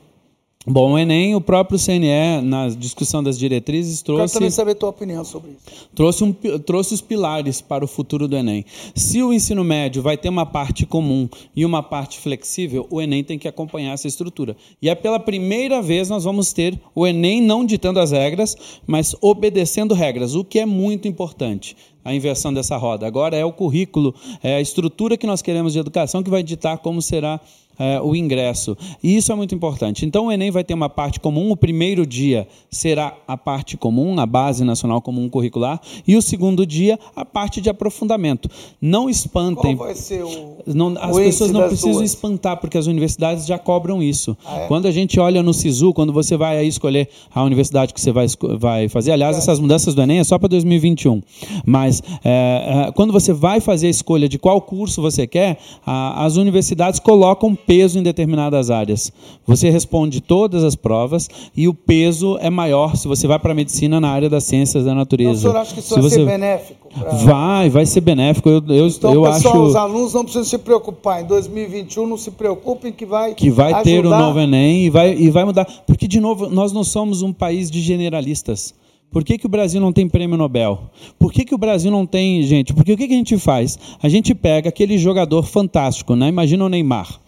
[0.65, 4.75] Bom, o Enem, o próprio CNE, na discussão das diretrizes, Quero trouxe, também saber a
[4.75, 5.89] tua opinião sobre isso.
[5.93, 8.63] trouxe, um trouxe os pilares para o futuro do Enem.
[8.95, 13.25] Se o ensino médio vai ter uma parte comum e uma parte flexível, o Enem
[13.25, 14.55] tem que acompanhar essa estrutura.
[14.81, 18.55] E é pela primeira vez nós vamos ter o Enem não ditando as regras,
[18.87, 21.75] mas obedecendo regras, o que é muito importante.
[22.05, 23.07] A inversão dessa roda.
[23.07, 26.77] Agora é o currículo, é a estrutura que nós queremos de educação que vai ditar
[26.79, 27.39] como será
[27.77, 28.77] é, o ingresso.
[29.03, 30.05] E isso é muito importante.
[30.05, 31.51] Então, o Enem vai ter uma parte comum.
[31.51, 36.65] O primeiro dia será a parte comum, a Base Nacional Comum Curricular, e o segundo
[36.65, 38.49] dia, a parte de aprofundamento.
[38.81, 39.75] Não espantem.
[39.75, 40.57] Qual vai ser o.
[40.67, 42.09] Não, o as índice pessoas não precisam duas?
[42.09, 44.37] espantar, porque as universidades já cobram isso.
[44.45, 44.67] Ah, é?
[44.67, 48.27] Quando a gente olha no SISU, quando você vai escolher a universidade que você vai,
[48.59, 51.21] vai fazer, aliás, essas mudanças do Enem é só para 2021.
[51.65, 56.25] Mas é, é, quando você vai fazer a escolha de qual curso você quer, a-
[56.25, 59.11] as universidades colocam peso em determinadas áreas.
[59.45, 63.55] Você responde todas as provas e o peso é maior se você vai para a
[63.55, 65.41] medicina na área das ciências da Então, o natureza.
[65.41, 66.89] senhor acha que isso Se vai você- ser benéfico?
[66.93, 68.49] pra- Vai, vai ser benéfico.
[68.49, 69.63] Eu, eu, Então, eu pessoal, acho.
[69.63, 71.21] os alunos não precisam se preocupar.
[71.23, 74.19] Em 2021, não se preocupem que vai que vai ter o ajudar.
[74.19, 75.65] novo Enem e vai, e vai mudar.
[75.87, 78.73] Porque, de novo, nós não somos um país de generalistas.
[79.11, 80.89] Por que, que o Brasil não tem prêmio Nobel?
[81.19, 82.41] Por que, que o Brasil não tem.
[82.41, 83.77] Gente, porque o que, que a gente faz?
[84.01, 86.29] A gente pega aquele jogador fantástico, né?
[86.29, 87.19] Imagina o Neymar.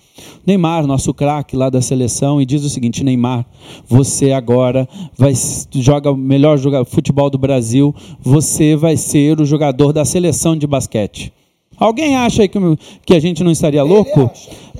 [0.45, 3.45] Neymar, nosso craque lá da seleção, e diz o seguinte: Neymar,
[3.88, 5.34] você agora vai
[5.71, 11.34] joga o melhor futebol do Brasil, você vai ser o jogador da seleção de basquete.
[11.78, 12.60] Alguém acha aí que,
[13.06, 14.32] que a gente não estaria louco?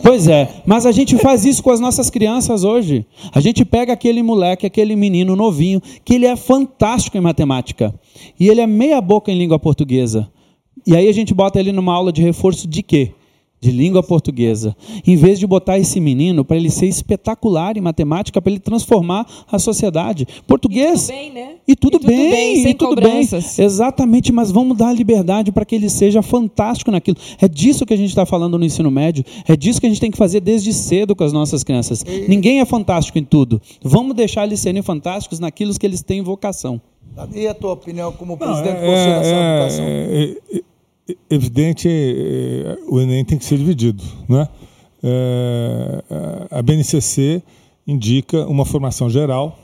[0.02, 3.06] Pois é, mas a gente faz isso com as nossas crianças hoje.
[3.34, 7.94] A gente pega aquele moleque, aquele menino novinho, que ele é fantástico em matemática,
[8.40, 10.30] e ele é meia boca em língua portuguesa.
[10.88, 13.12] E aí a gente bota ele numa aula de reforço de quê?
[13.66, 14.76] De língua portuguesa,
[15.06, 19.26] em vez de botar esse menino para ele ser espetacular em matemática, para ele transformar
[19.52, 20.28] a sociedade.
[20.46, 21.10] Português.
[21.10, 21.56] E tudo bem, né?
[21.68, 23.58] E tudo, e tudo bem, bem, sem e tudo cobranças.
[23.58, 23.66] bem.
[23.66, 27.18] Exatamente, mas vamos dar a liberdade para que ele seja fantástico naquilo.
[27.42, 30.02] É disso que a gente está falando no ensino médio, é disso que a gente
[30.02, 32.04] tem que fazer desde cedo com as nossas crianças.
[32.08, 32.28] E...
[32.28, 33.60] Ninguém é fantástico em tudo.
[33.82, 36.80] Vamos deixar eles serem fantásticos naquilo que eles têm vocação.
[37.34, 39.86] E a tua opinião como presidente Não, é, do Conselho Nacional é, de Educação?
[39.86, 40.24] É,
[40.54, 40.75] é, é
[41.30, 44.04] evidente, é, o Enem tem que ser dividido.
[44.28, 44.48] Né?
[46.50, 47.44] a BNCC
[47.86, 49.60] indica uma formação geral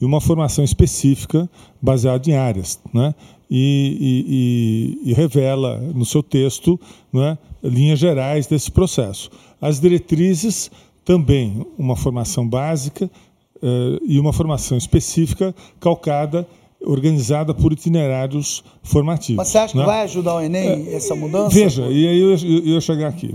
[0.00, 1.48] e uma formação específica
[1.80, 2.80] baseada em áreas.
[2.92, 3.14] Né?
[3.50, 6.80] E, e, e, revela no seu texto
[7.12, 9.30] né, linhas gerais desse processo.
[9.60, 10.70] As diretrizes
[11.04, 13.10] também uma formação básica
[13.56, 16.46] uh, e uma formação específica calcada
[16.86, 19.36] organizada por itinerários formativos.
[19.36, 19.82] Mas você acha né?
[19.82, 21.54] que vai ajudar o Enem é, essa mudança?
[21.54, 23.34] Veja, e aí eu, eu, eu ia chegar aqui.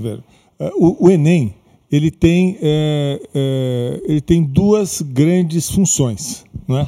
[0.60, 1.54] É, o, o Enem
[1.92, 6.46] ele tem, é, é, ele tem duas grandes funções.
[6.68, 6.88] Né?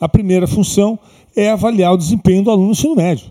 [0.00, 0.98] A primeira função
[1.36, 3.30] é avaliar o desempenho do aluno no ensino médio.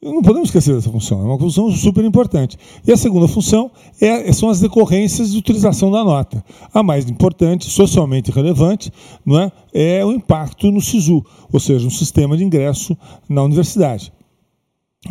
[0.00, 2.56] Não podemos esquecer dessa função, é uma função super importante.
[2.86, 3.68] E a segunda função
[4.00, 6.44] é, são as decorrências de utilização da nota.
[6.72, 8.92] A mais importante, socialmente relevante,
[9.26, 11.20] não é, é o impacto no SISU,
[11.52, 12.96] ou seja, no sistema de ingresso
[13.28, 14.12] na universidade.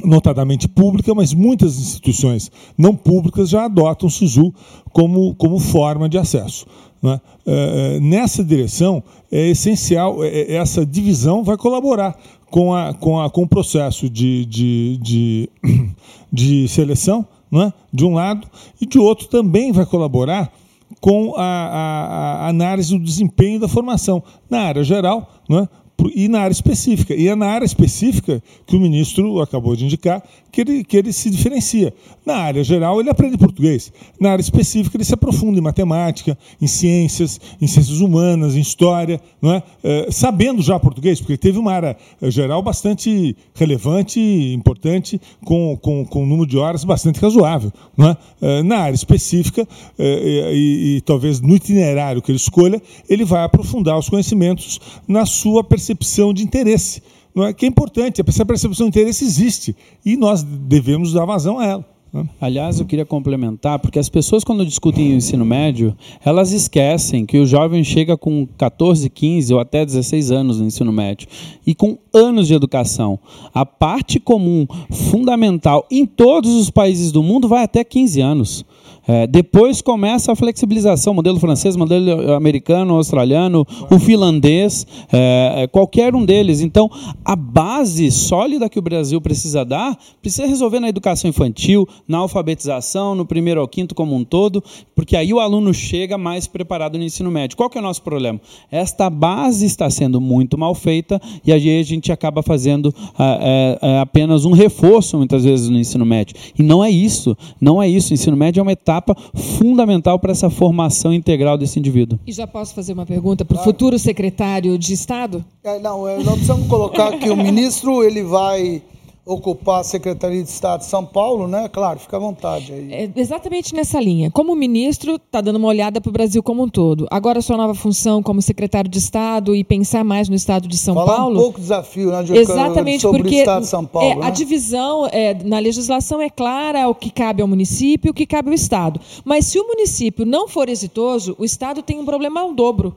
[0.05, 4.53] Notadamente pública, mas muitas instituições não públicas já adotam o SISU
[4.93, 6.65] como, como forma de acesso.
[7.03, 7.19] É?
[7.45, 12.17] É, nessa direção, é essencial, é, é, essa divisão vai colaborar
[12.49, 15.49] com, a, com, a, com o processo de, de, de,
[16.31, 17.71] de seleção, é?
[17.93, 18.47] de um lado,
[18.79, 20.51] e de outro também vai colaborar
[20.99, 25.69] com a, a, a análise do desempenho da formação na área geral, não é?
[26.13, 27.13] E na área específica.
[27.13, 31.11] E é na área específica que o ministro acabou de indicar que ele, que ele
[31.11, 31.93] se diferencia.
[32.25, 33.91] Na área geral, ele aprende português.
[34.19, 39.19] Na área específica, ele se aprofunda em matemática, em ciências, em ciências humanas, em história,
[39.41, 39.63] não é?
[39.83, 46.05] é sabendo já português, porque teve uma área eh, geral bastante relevante, importante, com, com,
[46.05, 47.71] com um número de horas bastante razoável.
[47.95, 48.17] Não é?
[48.41, 53.43] é na área específica, é, e, e talvez no itinerário que ele escolha, ele vai
[53.43, 57.01] aprofundar os conhecimentos na sua percepção percepção de interesse,
[57.33, 57.53] não é?
[57.53, 58.21] que é importante.
[58.25, 61.85] Essa percepção de interesse existe e nós devemos dar vazão a ela.
[62.11, 62.27] Né?
[62.41, 67.37] Aliás, eu queria complementar, porque as pessoas, quando discutem o ensino médio, elas esquecem que
[67.37, 71.27] o jovem chega com 14, 15 ou até 16 anos no ensino médio
[71.65, 73.19] e com anos de educação.
[73.53, 78.65] A parte comum, fundamental, em todos os países do mundo, vai até 15 anos.
[79.07, 86.13] É, depois começa a flexibilização, modelo francês, modelo americano, australiano, o finlandês, é, é, qualquer
[86.13, 86.59] um deles.
[86.59, 86.91] Então,
[87.23, 93.15] a base sólida que o Brasil precisa dar, precisa resolver na educação infantil, na alfabetização,
[93.15, 94.61] no primeiro ao quinto como um todo,
[94.93, 97.55] porque aí o aluno chega mais preparado no ensino médio.
[97.55, 98.41] Qual que é o nosso problema?
[98.69, 103.99] Esta base está sendo muito mal feita e aí a gente acaba fazendo é, é,
[103.99, 106.35] apenas um reforço, muitas vezes, no ensino médio.
[106.57, 108.11] E não é isso, não é isso.
[108.11, 112.19] O ensino médio é uma etapa etapa fundamental para essa formação integral desse indivíduo.
[112.25, 113.71] E já posso fazer uma pergunta para o claro.
[113.71, 115.45] futuro secretário de Estado?
[115.63, 118.81] É, não, é, nós precisamos colocar que o ministro ele vai
[119.27, 121.67] ocupar a Secretaria de Estado de São Paulo, né?
[121.69, 122.93] Claro, fica à vontade aí.
[122.93, 124.31] É exatamente nessa linha.
[124.31, 127.05] Como ministro, está dando uma olhada para o Brasil como um todo.
[127.11, 130.95] Agora, sua nova função como secretário de Estado e pensar mais no Estado de São
[130.95, 131.37] Falar Paulo.
[131.37, 132.23] um pouco desafio, né?
[132.23, 134.09] De, exatamente, sobre porque o Estado de São Paulo.
[134.09, 134.25] É, né?
[134.25, 138.25] A divisão é, na legislação é clara o que cabe ao município e o que
[138.25, 138.99] cabe ao Estado.
[139.25, 142.95] Mas se o município não for exitoso, o Estado tem um problema ao dobro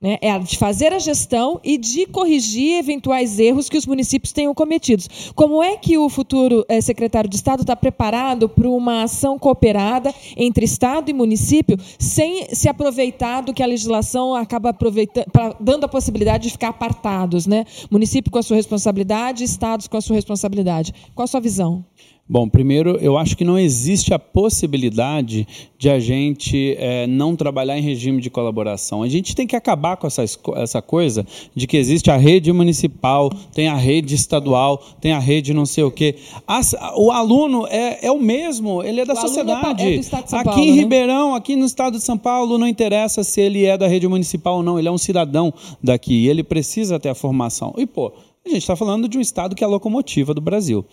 [0.00, 4.54] né, é de fazer a gestão e de corrigir eventuais erros que os municípios tenham
[4.54, 5.32] cometidos.
[5.34, 10.14] Como é que o futuro é, secretário de Estado está preparado para uma ação cooperada
[10.36, 15.88] entre Estado e município, sem se aproveitar do que a legislação acaba pra, dando a
[15.88, 17.64] possibilidade de ficar apartados, né?
[17.90, 20.92] Município com a sua responsabilidade, Estados com a sua responsabilidade.
[21.14, 21.84] Qual a sua visão?
[22.30, 27.78] Bom, primeiro, eu acho que não existe a possibilidade de a gente é, não trabalhar
[27.78, 29.02] em regime de colaboração.
[29.02, 30.24] A gente tem que acabar com essa,
[30.56, 35.54] essa coisa de que existe a rede municipal, tem a rede estadual, tem a rede
[35.54, 36.16] não sei o quê.
[36.46, 39.82] As, o aluno é, é o mesmo, ele é da o é sociedade.
[39.82, 40.82] É aqui Paulo, em né?
[40.82, 44.56] Ribeirão, aqui no estado de São Paulo, não interessa se ele é da rede municipal
[44.56, 45.50] ou não, ele é um cidadão
[45.82, 47.72] daqui, ele precisa ter a formação.
[47.78, 48.12] E, pô,
[48.44, 50.84] a gente está falando de um estado que é a locomotiva do Brasil.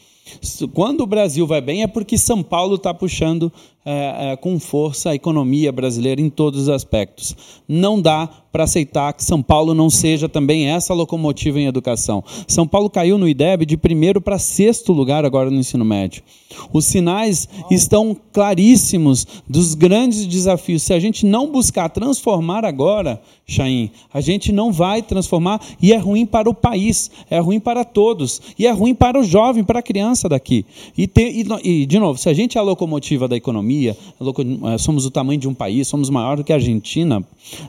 [0.74, 3.52] Quando o Brasil vai bem é porque São Paulo está puxando
[3.86, 7.36] é, é, com força a economia brasileira em todos os aspectos.
[7.68, 12.24] Não dá para aceitar que São Paulo não seja também essa locomotiva em educação.
[12.48, 16.24] São Paulo caiu no IDEB de primeiro para sexto lugar agora no ensino médio.
[16.72, 20.84] Os sinais estão claríssimos dos grandes desafios.
[20.84, 25.98] Se a gente não buscar transformar agora, Chaim, a gente não vai transformar e é
[25.98, 29.80] ruim para o país, é ruim para todos e é ruim para o jovem, para
[29.80, 30.66] a criança daqui.
[30.98, 34.78] E, ter, e, e de novo, se a gente é a locomotiva da economia, eh,
[34.78, 37.24] somos o tamanho de um país, somos maior do que a Argentina.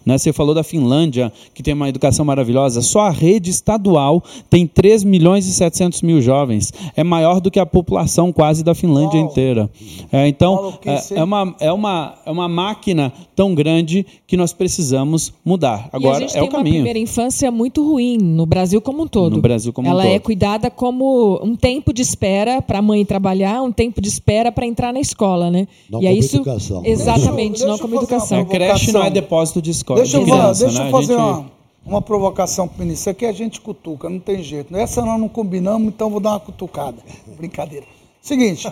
[0.04, 0.16] Né?
[0.18, 2.80] Você falou da Finlândia, que tem uma educação maravilhosa.
[2.82, 6.72] Só a rede estadual tem 3 milhões e 700 mil jovens.
[6.96, 9.30] É maior do que a população quase da Finlândia Uau.
[9.30, 9.70] inteira.
[10.12, 15.32] É, então, é, é, uma, é, uma, é uma máquina tão grande que nós precisamos
[15.44, 15.88] mudar.
[15.92, 16.76] Agora, é o caminho.
[16.76, 19.36] uma primeira infância muito ruim no Brasil como um todo.
[19.36, 20.14] No Brasil como Ela um todo.
[20.14, 22.35] é cuidada como um tempo de espera
[22.66, 25.66] para a mãe trabalhar, um tempo de espera para entrar na escola, né?
[25.88, 26.82] Não e como isso, educação.
[26.84, 28.38] Exatamente, deixa, não como educação.
[28.38, 30.00] É, creche não é depósito de escola.
[30.00, 30.88] Deixa, de criança, deixa né?
[30.88, 31.22] eu fazer gente...
[31.22, 31.50] uma,
[31.84, 33.10] uma provocação para o ministro.
[33.10, 34.74] Aqui a gente cutuca, não tem jeito.
[34.76, 36.98] Essa nós não combinamos, então vou dar uma cutucada.
[37.36, 37.86] Brincadeira.
[38.20, 38.66] Seguinte,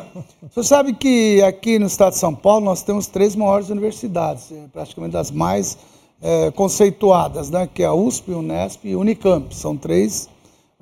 [0.53, 4.57] você sabe que aqui no estado de São Paulo nós temos três maiores universidades, é,
[4.73, 5.79] praticamente das mais
[6.21, 7.69] é, conceituadas, né?
[7.73, 9.55] que é a USP, Unesp e Unicamp.
[9.55, 10.29] São três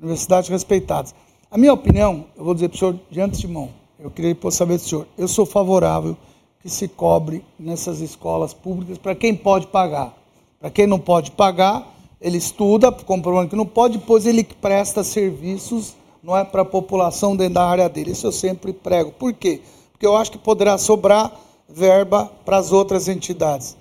[0.01, 1.13] universidades respeitadas.
[1.53, 4.81] A minha opinião, eu vou dizer para o senhor de antemão, eu queria saber do
[4.81, 6.17] senhor, eu sou favorável
[6.59, 10.17] que se cobre nessas escolas públicas para quem pode pagar.
[10.59, 15.93] Para quem não pode pagar, ele estuda, comprovando que não pode, depois ele presta serviços
[16.23, 18.13] não é para a população dentro da área dele.
[18.13, 19.11] Isso eu sempre prego.
[19.11, 19.61] Por quê?
[19.91, 21.39] Porque eu acho que poderá sobrar
[21.69, 23.77] verba para as outras entidades.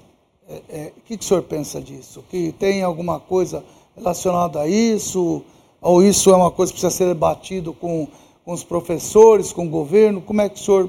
[0.46, 2.22] É, é, o que, que o senhor pensa disso?
[2.28, 3.64] Que tem alguma coisa
[3.96, 5.42] relacionada a isso?
[5.82, 8.06] Ou isso é uma coisa que precisa ser debatido com,
[8.44, 10.20] com os professores, com o governo?
[10.20, 10.88] Como é que o senhor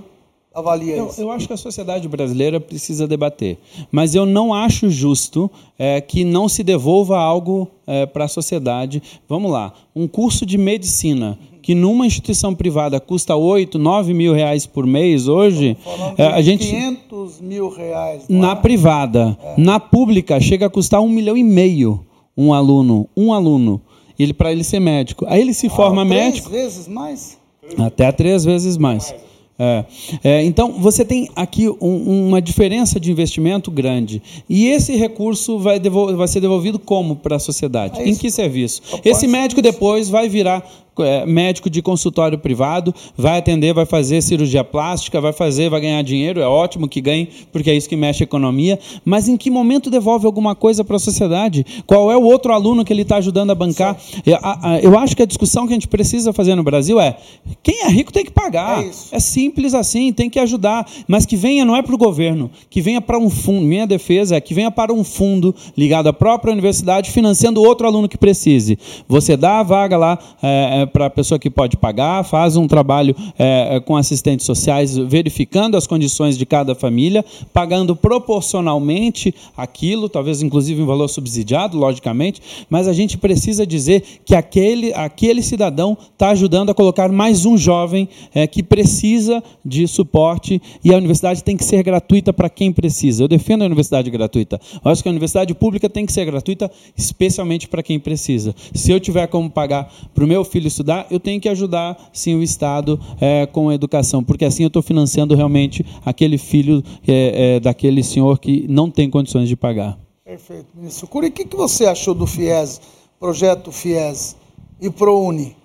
[0.54, 1.20] avalia eu, isso?
[1.20, 3.58] Eu acho que a sociedade brasileira precisa debater,
[3.92, 9.02] mas eu não acho justo é, que não se devolva algo é, para a sociedade.
[9.28, 14.68] Vamos lá, um curso de medicina que numa instituição privada custa 8, 9 mil reais
[14.68, 15.78] por mês hoje,
[16.18, 18.56] é, a gente 500 mil reais na é?
[18.56, 19.54] privada, é.
[19.58, 23.82] na pública chega a custar um milhão e meio um aluno, um aluno,
[24.18, 25.26] ele para ele ser médico.
[25.28, 26.50] Aí ele se ah, forma três médico.
[26.50, 27.38] Três vezes mais.
[27.78, 29.14] Até três vezes mais.
[29.58, 29.86] É.
[30.24, 34.22] É, então, você tem aqui um, uma diferença de investimento grande.
[34.50, 38.02] E esse recurso vai, vai ser devolvido como para a sociedade?
[38.02, 38.82] É em que serviço?
[39.06, 40.68] Esse médico depois vai virar
[41.00, 46.02] é, médico de consultório privado, vai atender, vai fazer cirurgia plástica, vai fazer, vai ganhar
[46.04, 49.50] dinheiro, é ótimo que ganhe, porque é isso que mexe a economia, mas em que
[49.50, 51.66] momento devolve alguma coisa para a sociedade?
[51.86, 53.98] Qual é o outro aluno que ele está ajudando a bancar?
[54.26, 54.38] Eu,
[54.82, 57.18] eu, acho que a discussão que a gente precisa fazer no Brasil é
[57.62, 58.84] quem é rico tem que pagar.
[58.84, 62.50] É, é simples assim, tem que ajudar, mas que venha não é para o governo,
[62.70, 66.14] que venha para um fundo, minha defesa é que venha para um fundo ligado à
[66.14, 68.78] própria universidade, financiando outro aluno que precise.
[69.08, 73.16] Você dá a vaga lá, é, para a pessoa que pode pagar, faz um trabalho
[73.38, 80.42] é, é, com assistentes sociais, verificando as condições de cada família, pagando proporcionalmente aquilo, talvez
[80.42, 86.30] inclusive em valor subsidiado, logicamente, mas a gente precisa dizer que aquele, aquele cidadão está
[86.30, 91.56] ajudando a colocar mais um jovem é, que precisa de suporte e a universidade tem
[91.58, 93.24] que ser gratuita para quem precisa.
[93.24, 94.60] Eu defendo a universidade gratuita.
[94.84, 98.56] Eu acho que a universidade pública tem que ser gratuita, especialmente para quem precisa.
[98.74, 102.36] Se eu tiver como pagar para o meu filho estudar, eu tenho que ajudar sim
[102.36, 107.56] o Estado é, com a educação, porque assim eu estou financiando realmente aquele filho é,
[107.56, 109.98] é, daquele senhor que não tem condições de pagar.
[110.26, 111.28] Perfeito, ministro Curi.
[111.28, 112.82] O que, que você achou do FIES,
[113.20, 114.36] projeto FIES
[114.82, 115.56] e ProUni?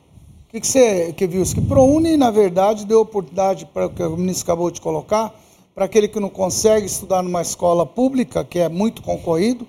[0.48, 1.42] O que, que você que viu?
[1.44, 5.34] Que ProUni, na verdade, deu oportunidade para o que o ministro acabou de colocar,
[5.74, 9.66] para aquele que não consegue estudar numa escola pública, que é muito concorrido,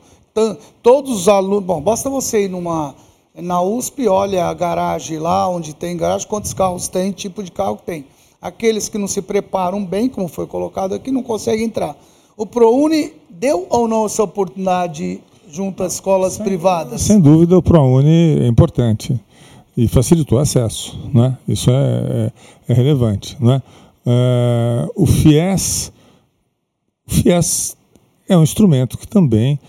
[0.81, 1.63] todos os alunos.
[1.63, 2.95] Bom, basta você ir numa
[3.35, 7.77] na USP, olha a garagem lá, onde tem garagem, quantos carros tem, tipo de carro
[7.77, 8.05] que tem.
[8.41, 11.95] Aqueles que não se preparam bem, como foi colocado aqui, não conseguem entrar.
[12.37, 17.01] O ProUni deu ou não essa oportunidade junto às escolas sem, privadas?
[17.01, 19.19] Sem dúvida, o ProUni é importante
[19.75, 20.97] e facilitou o acesso.
[21.13, 21.37] Né?
[21.47, 22.31] Isso é,
[22.67, 23.37] é, é relevante.
[23.41, 23.61] Né?
[24.05, 25.91] Uh, o FIES,
[27.07, 27.77] o FIES
[28.27, 29.59] é um instrumento que também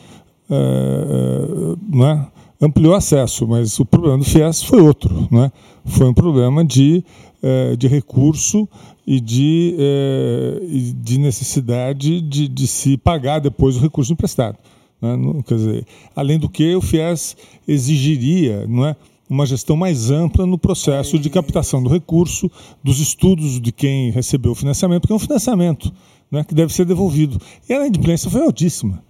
[0.49, 2.27] uh, uh, é?
[2.61, 5.29] Ampliou acesso, mas o problema do FIES foi outro.
[5.31, 5.51] Né?
[5.85, 7.03] Foi um problema de,
[7.43, 8.69] eh, de recurso
[9.07, 14.59] e de, eh, de necessidade de, de se pagar depois o recurso emprestado.
[15.01, 15.17] Né?
[15.47, 17.37] Quer dizer, além do que, o FIES
[17.67, 18.95] exigiria não é,
[19.29, 22.51] uma gestão mais ampla no processo de captação do recurso,
[22.83, 25.93] dos estudos de quem recebeu o financiamento, porque é um financiamento
[26.31, 27.41] né, que deve ser devolvido.
[27.69, 29.03] E a inadimplência foi altíssima.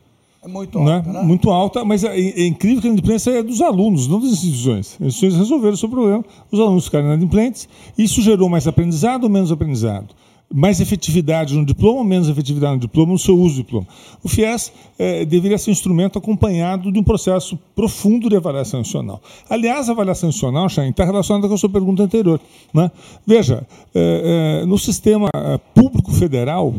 [0.43, 1.13] É muito alta, né?
[1.13, 1.23] né?
[1.23, 4.97] Muito alta, mas é, é incrível que a inadimplência é dos alunos, não das instituições.
[5.01, 9.31] As instituições resolveram o seu problema, os alunos ficaram inadimplentes, isso gerou mais aprendizado ou
[9.31, 10.15] menos aprendizado?
[10.53, 13.87] mais efetividade no diploma ou menos efetividade no diploma, no seu uso do diploma.
[14.23, 19.23] O FIES eh, deveria ser um instrumento acompanhado de um processo profundo de avaliação institucional.
[19.49, 22.41] Aliás, a avaliação institucional, Chain, está relacionada com a sua pergunta anterior.
[22.75, 22.91] Né?
[23.25, 23.65] Veja,
[23.95, 25.29] eh, eh, no sistema
[25.73, 26.75] público federal,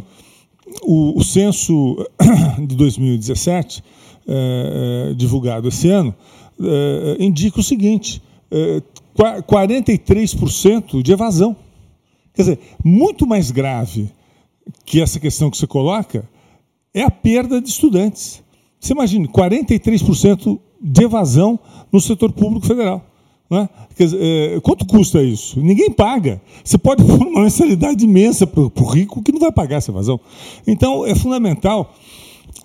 [0.84, 1.97] o, o censo
[2.67, 3.84] de 2017,
[5.15, 6.15] divulgado esse ano,
[7.19, 8.22] indica o seguinte:
[9.17, 11.55] 43% de evasão.
[12.34, 14.09] Quer dizer, muito mais grave
[14.86, 16.28] que essa questão que você coloca
[16.93, 18.43] é a perda de estudantes.
[18.80, 21.59] Você imagina, 43% de evasão
[21.91, 23.05] no setor público federal.
[23.52, 23.68] Né?
[23.99, 25.60] É, quanto custa isso?
[25.60, 26.41] Ninguém paga.
[26.64, 30.18] Você pode pôr uma mensalidade imensa para o rico que não vai pagar essa evasão.
[30.66, 31.93] Então, é fundamental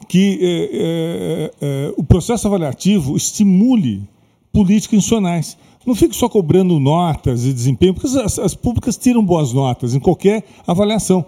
[0.08, 4.08] que é, é, é o processo avaliativo estimule
[4.52, 5.58] políticas institucionais.
[5.86, 10.00] Não fique só cobrando notas e desempenho, porque as, as públicas tiram boas notas em
[10.00, 11.24] qualquer avaliação.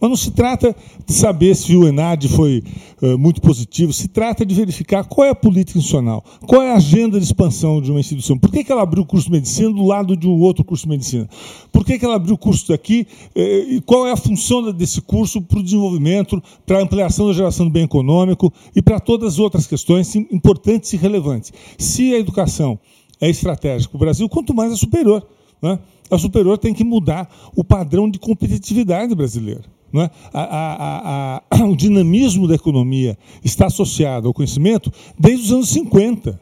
[0.00, 0.74] Mas não se trata
[1.06, 2.64] de saber se o ENAD foi
[3.02, 6.76] uh, muito positivo, se trata de verificar qual é a política institucional, qual é a
[6.76, 8.38] agenda de expansão de uma instituição.
[8.38, 10.84] Por que, que ela abriu o curso de medicina do lado de um outro curso
[10.84, 11.28] de medicina?
[11.70, 15.02] Por que, que ela abriu o curso daqui eh, e qual é a função desse
[15.02, 19.34] curso para o desenvolvimento, para a ampliação da geração do bem econômico e para todas
[19.34, 21.52] as outras questões importantes e relevantes.
[21.78, 22.78] Se a educação
[23.20, 25.26] é estratégico o Brasil, quanto mais a superior.
[25.60, 25.78] Né?
[26.10, 29.64] A superior tem que mudar o padrão de competitividade brasileira.
[29.92, 30.10] Né?
[30.32, 36.40] A, a, a, o dinamismo da economia está associado ao conhecimento desde os anos 50.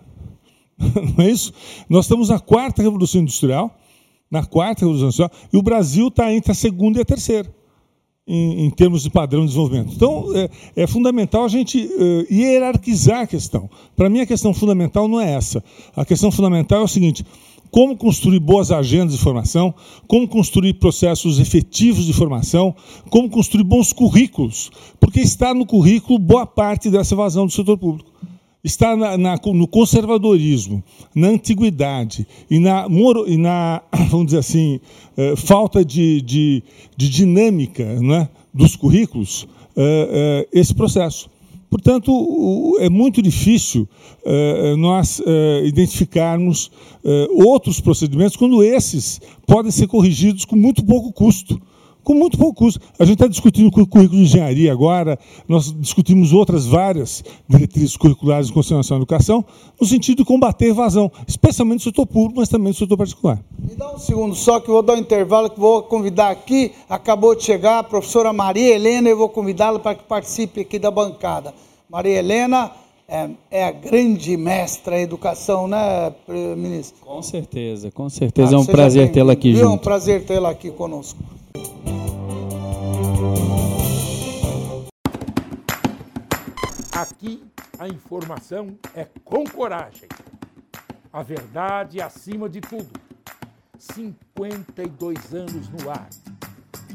[1.16, 1.52] Não é isso?
[1.88, 3.76] Nós estamos na quarta revolução industrial,
[4.30, 7.52] na quarta revolução industrial, e o Brasil está entre a segunda e a terceira.
[8.30, 9.94] Em, em, termos de padrão de desenvolvimento.
[9.96, 13.70] Então, é, é fundamental a gente uh, hierarquizar a questão.
[13.96, 15.64] Para mim, a questão fundamental não é essa.
[15.96, 17.24] A questão fundamental é o seguinte:
[17.70, 19.74] como construir boas agendas de formação,
[20.06, 22.74] como construir processos efetivos de formação,
[23.08, 24.70] como construir bons currículos,
[25.00, 28.10] porque está no currículo boa parte dessa evasão do setor público
[28.68, 30.82] está na, na, no conservadorismo,
[31.14, 32.86] na antiguidade e na,
[33.26, 34.78] e na vamos dizer assim,
[35.16, 36.62] eh, falta de, de,
[36.96, 41.30] de dinâmica é, dos currículos, eh, eh, esse processo.
[41.70, 43.86] Portanto, é muito difícil
[44.78, 45.20] nós
[45.66, 46.70] identificarmos
[47.28, 51.60] outros procedimentos quando esses podem ser corrigidos com muito pouco custo
[52.08, 52.80] com muito pouco custo.
[52.98, 58.46] A gente está discutindo o currículo de engenharia agora, nós discutimos outras várias diretrizes curriculares
[58.46, 59.44] de consideração da educação,
[59.78, 63.38] no sentido de combater a evasão, especialmente no setor público, mas também no setor particular.
[63.58, 66.72] Me dá um segundo só, que eu vou dar um intervalo, que vou convidar aqui,
[66.88, 70.90] acabou de chegar a professora Maria Helena, eu vou convidá-la para que participe aqui da
[70.90, 71.52] bancada.
[71.90, 72.72] Maria Helena
[73.06, 76.10] é, é, a grande mestra da educação, né,
[76.56, 77.04] ministro?
[77.04, 78.56] Com certeza, com certeza.
[78.56, 79.58] Ah, é um prazer tê-la aqui viu?
[79.58, 79.72] junto.
[79.72, 81.18] É um prazer tê-la aqui conosco.
[86.98, 87.40] Aqui
[87.78, 90.08] a informação é com coragem.
[91.12, 92.90] A verdade acima de tudo.
[93.78, 96.08] 52 anos no ar.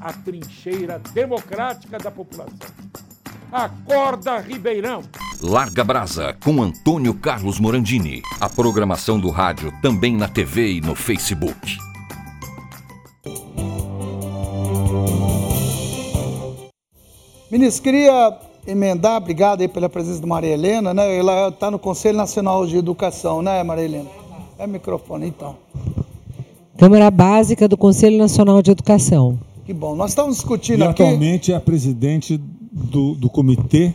[0.02, 2.68] A trincheira democrática da população.
[3.50, 5.04] Acorda, Ribeirão!
[5.42, 8.22] Larga Brasa com Antônio Carlos Morandini.
[8.42, 11.78] A programação do rádio também na TV e no Facebook.
[17.50, 21.18] Ministro, queria emendar, obrigado aí pela presença do Maria Helena, né?
[21.18, 24.10] Ela está no Conselho Nacional de Educação, né, Maria Helena?
[24.58, 25.56] É microfone, então.
[26.78, 29.40] Câmara Básica do Conselho Nacional de Educação.
[29.66, 29.96] Que bom.
[29.96, 31.04] Nós estamos discutindo e aqui.
[31.04, 33.94] atualmente é a presidente do, do Comitê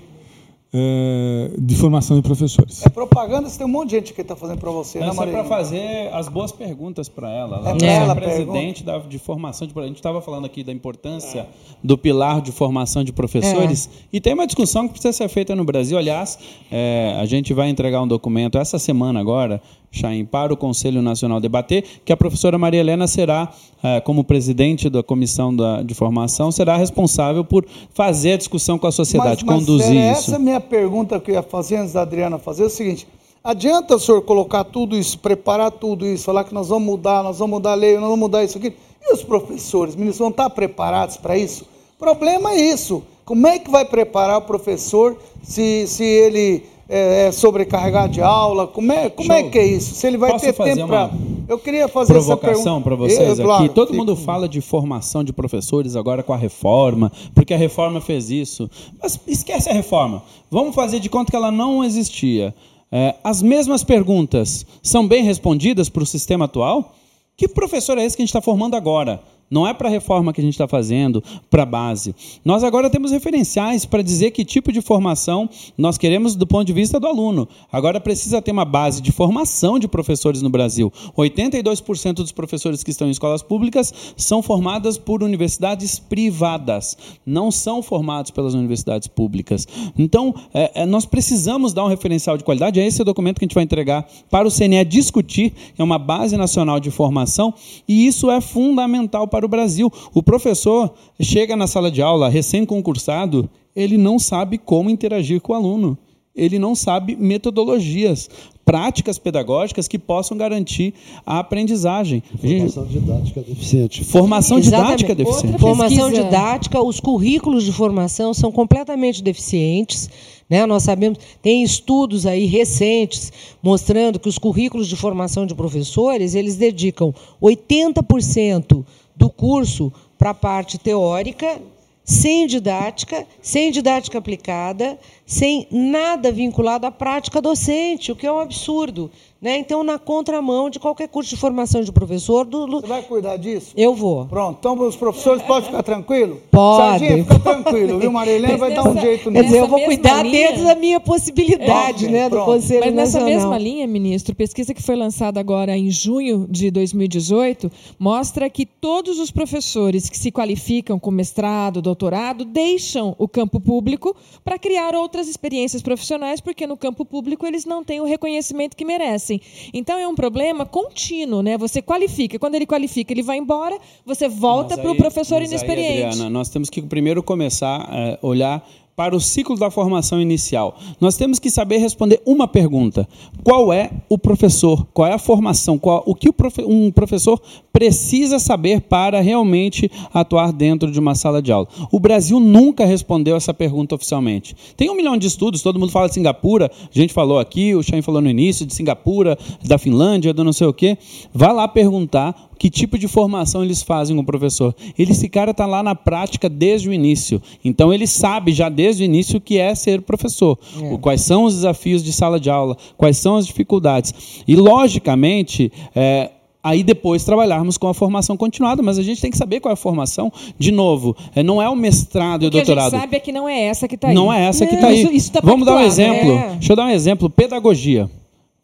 [0.72, 2.84] é, de formação de professores.
[2.84, 5.24] É propaganda, você tem um monte de gente que está fazendo para você, Mas né,
[5.24, 7.58] é para fazer as boas perguntas para ela.
[7.58, 11.46] Ela é, ela presidente da, de formação de A gente estava falando aqui da importância
[11.82, 14.06] do pilar de formação de professores é.
[14.12, 15.96] e tem uma discussão que precisa ser feita no Brasil.
[15.96, 16.38] Aliás,
[16.70, 21.40] é, a gente vai entregar um documento essa semana agora Chaim, para o Conselho Nacional
[21.40, 26.76] debater, que a professora Maria Helena será, eh, como presidente da comissão de formação, será
[26.76, 27.64] responsável por
[27.94, 30.20] fazer a discussão com a sociedade, mas, mas conduzir era isso.
[30.20, 32.70] Essa é a minha pergunta que eu ia fazer antes da Adriana fazer, é o
[32.70, 33.08] seguinte,
[33.42, 37.38] adianta o senhor colocar tudo isso, preparar tudo isso, falar que nós vamos mudar, nós
[37.38, 40.50] vamos mudar a lei, nós vamos mudar isso aqui, e os professores, ministros, vão estar
[40.50, 41.64] preparados para isso?
[41.96, 47.26] O problema é isso, como é que vai preparar o professor se, se ele é,
[47.26, 48.66] é sobrecarregar de aula?
[48.66, 49.94] Como é, como é que é isso?
[49.94, 51.10] Se ele vai Posso ter tempo para.
[51.48, 53.42] Eu queria fazer essa provocação para vocês Eu, aqui.
[53.42, 58.00] claro, Todo mundo fala de formação de professores agora com a reforma, porque a reforma
[58.00, 58.70] fez isso.
[59.00, 60.22] Mas esquece a reforma.
[60.50, 62.54] Vamos fazer de conta que ela não existia.
[62.92, 66.94] É, as mesmas perguntas são bem respondidas para o sistema atual?
[67.36, 69.22] Que professor é esse que a gente está formando agora?
[69.50, 72.14] Não é para a reforma que a gente está fazendo, para a base.
[72.44, 76.72] Nós agora temos referenciais para dizer que tipo de formação nós queremos do ponto de
[76.72, 77.48] vista do aluno.
[77.72, 80.92] Agora precisa ter uma base de formação de professores no Brasil.
[81.16, 87.82] 82% dos professores que estão em escolas públicas são formadas por universidades privadas, não são
[87.82, 89.66] formados pelas universidades públicas.
[89.98, 92.80] Então, é, é, nós precisamos dar um referencial de qualidade.
[92.80, 95.98] É esse o documento que a gente vai entregar para o CNE discutir, é uma
[95.98, 97.54] base nacional de formação,
[97.86, 99.90] e isso é fundamental para o Brasil.
[100.14, 105.56] O professor chega na sala de aula recém-concursado, ele não sabe como interagir com o
[105.56, 105.96] aluno.
[106.34, 108.30] Ele não sabe metodologias,
[108.64, 110.94] práticas pedagógicas que possam garantir
[111.26, 112.22] a aprendizagem.
[112.38, 114.04] Formação didática deficiente.
[114.04, 115.58] Formação didática deficiente.
[115.58, 120.08] Formação didática, os currículos de formação são completamente deficientes.
[120.48, 120.64] Né?
[120.66, 123.32] Nós sabemos, tem estudos aí recentes
[123.62, 127.12] mostrando que os currículos de formação de professores, eles dedicam
[127.42, 128.84] 80%
[129.18, 131.60] do curso para a parte teórica,
[132.04, 138.38] sem didática, sem didática aplicada, sem nada vinculado à prática docente, o que é um
[138.38, 139.10] absurdo.
[139.40, 139.56] Né?
[139.58, 143.36] Então, na contramão de qualquer curso de formação de professor, do, do- Você vai cuidar
[143.36, 143.72] disso?
[143.76, 144.26] eu vou.
[144.26, 146.38] Pronto, então os professores podem ficar tranquilos?
[146.50, 146.98] Pode.
[147.06, 148.10] Sarginho, fica tranquilo, viu?
[148.10, 149.44] Marilene vai dar um nessa- jeito nisso.
[149.44, 152.46] dizer, eu vou cuidar linha- dentro da minha possibilidade, É, né, do pronto.
[152.46, 153.28] Conselho Mas nessa Nacional.
[153.50, 159.20] mesma linha, ministro, pesquisa que foi lançada agora em junho de 2018 mostra que todos
[159.20, 165.28] os professores que se qualificam com mestrado, doutorado, deixam o campo público para criar outras
[165.28, 169.27] experiências profissionais, porque no campo público eles não têm o reconhecimento que merecem.
[169.72, 171.58] Então é um problema contínuo, né?
[171.58, 175.56] Você qualifica, quando ele qualifica, ele vai embora, você volta para o professor mas aí,
[175.56, 176.06] inexperiente.
[176.06, 178.66] Adriana, nós temos que primeiro começar a olhar
[178.98, 180.76] para o ciclo da formação inicial.
[181.00, 183.08] Nós temos que saber responder uma pergunta:
[183.44, 184.88] qual é o professor?
[184.92, 185.78] Qual é a formação?
[185.78, 186.28] Qual, o que
[186.66, 187.40] um professor
[187.72, 191.68] precisa saber para realmente atuar dentro de uma sala de aula?
[191.92, 194.56] O Brasil nunca respondeu essa pergunta oficialmente.
[194.76, 197.82] Tem um milhão de estudos, todo mundo fala de Singapura, a gente falou aqui, o
[197.84, 200.98] Chain falou no início de Singapura, da Finlândia, do não sei o quê.
[201.32, 204.74] Vá lá perguntar que tipo de formação eles fazem com o professor.
[204.98, 207.40] Ele, esse cara está lá na prática desde o início.
[207.64, 210.58] Então ele sabe já desde o início o que é ser professor.
[210.90, 214.14] O- quais são os desafios de sala de aula, quais são as dificuldades.
[214.46, 216.30] E, logicamente, é,
[216.62, 219.74] aí depois trabalharmos com a formação continuada, mas a gente tem que saber qual é
[219.74, 220.32] a formação.
[220.58, 222.90] De novo, é, não é o mestrado e o O que a doutorado.
[222.92, 224.14] gente sabe é que não é essa que está aí.
[224.14, 225.02] Não é essa que Não, está aí.
[225.02, 226.32] isso- isso tá Vamos dar um exemplo.
[226.32, 226.48] é.
[226.54, 227.30] Deixa eu dar um exemplo.
[227.30, 228.10] Pedagogia.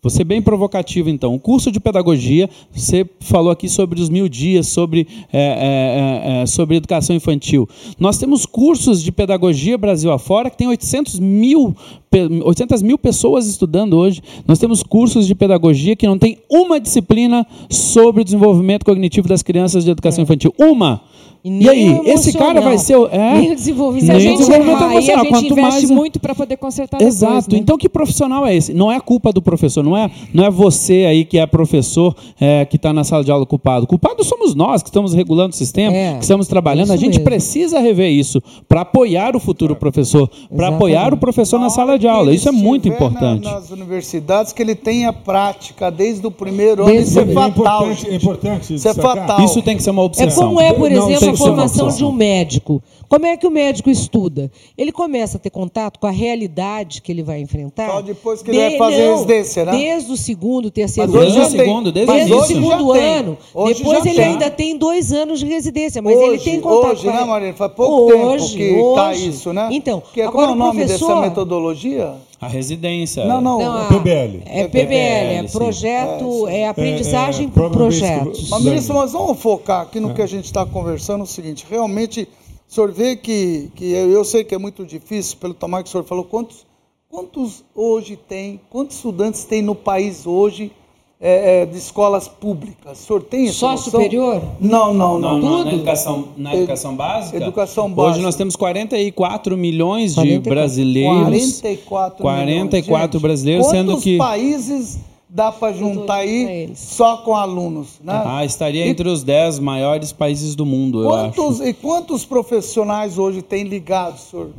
[0.05, 1.35] Vou ser bem provocativo, então.
[1.35, 6.43] O curso de pedagogia, você falou aqui sobre os mil dias, sobre, é, é, é,
[6.43, 7.67] é, sobre educação infantil.
[7.99, 11.75] Nós temos cursos de pedagogia Brasil afora que tem 800 mil,
[12.11, 14.21] pe- 800 mil pessoas estudando hoje.
[14.47, 19.43] Nós temos cursos de pedagogia que não tem uma disciplina sobre o desenvolvimento cognitivo das
[19.43, 20.53] crianças de educação infantil.
[20.59, 21.01] Uma!
[21.45, 22.97] E E, nem aí, o esse cara vai ser.
[22.97, 25.25] o- É, Nem o desenvolvimento Se a Nem gente desenvolvimento errar, aí a emocional.
[25.25, 27.53] gente Quanto investe mais- muito para poder consertar depois, Exato.
[27.55, 27.59] né?
[27.59, 28.73] Então, que profissional é esse?
[28.73, 32.65] Não é culpa do professor, não é, não é você aí que é professor é,
[32.65, 33.87] que está na sala de aula culpado.
[33.87, 36.93] Culpado somos nós que estamos regulando o sistema, É, que estamos trabalhando.
[36.93, 37.25] A gente mesmo.
[37.25, 42.09] precisa rever isso para apoiar o futuro professor, para apoiar o professor na sala de
[42.09, 42.33] aula.
[42.35, 43.45] Isso é muito importante.
[43.45, 46.91] na- nas universidades que ele tenha prática desde o primeiro ano.
[46.93, 47.51] Desde Isso é o É fatal.
[47.51, 49.45] importante, é importante Isso é fatal.
[49.45, 50.47] Isso tem que ser uma É obsessão.
[50.49, 52.83] como é, por exemplo, tem a que ser uma formação de um médico.
[53.15, 54.51] Como é que o médico estuda?
[54.77, 57.89] Ele começa a ter contato com a realidade que ele vai enfrentar.
[57.89, 59.71] Só depois que ele vai fazer residência, né?
[59.71, 61.33] Desde o segundo, terceiro Mas ano.
[61.35, 63.39] Desde o segundo, desde Mas Desde o hoje segundo ano.
[63.55, 64.25] Hoje Depois ele tem.
[64.25, 67.13] ainda tem dois anos de residência, mas hoje, ele tem contato hoje, com a...
[67.13, 67.55] né, Maria?
[67.55, 69.69] Faz pouco Hoje, tempo que está isso, né?
[69.71, 72.15] Então, que é, agora como é o o nome dessa professor- metodologia?
[72.41, 73.25] A residência.
[73.27, 73.59] Não, não.
[73.61, 74.43] Não, a- PBL.
[74.45, 78.51] É PBL, é PBL, projeto, é, aprendizagem É, é, por projetos.
[78.51, 82.29] Mas, ministro, mas vamos focar aqui no que a gente está conversando, o seguinte, realmente,
[82.75, 85.89] o senhor vê que, que eu, eu sei que é muito difícil, pelo tamanho que
[85.89, 86.67] o senhor falou, quantos,
[87.09, 90.73] quantos hoje tem, quantos estudantes tem no país hoje
[91.21, 93.01] é, é, de escolas públicas?
[93.01, 93.93] O senhor tem essa Só noção?
[93.93, 94.43] superior?
[94.61, 95.51] Não, não, Não, não.
[95.59, 97.37] não, na educação, na educação básica?
[97.37, 98.23] Educação Hoje básica.
[98.25, 100.51] nós temos 44 milhões de 44.
[100.51, 101.61] brasileiros.
[101.61, 103.23] 44 44 milhões.
[103.23, 104.99] brasileiros, Gente, sendo quantos que- países
[105.35, 107.99] dá para juntar aí só com alunos?
[108.03, 108.23] Né?
[108.25, 111.69] Ah, estaria E entre os 10 maiores países do mundo, eu Quantos, acho.
[111.69, 114.51] e quantos profissionais hoje têm ligado, senhor,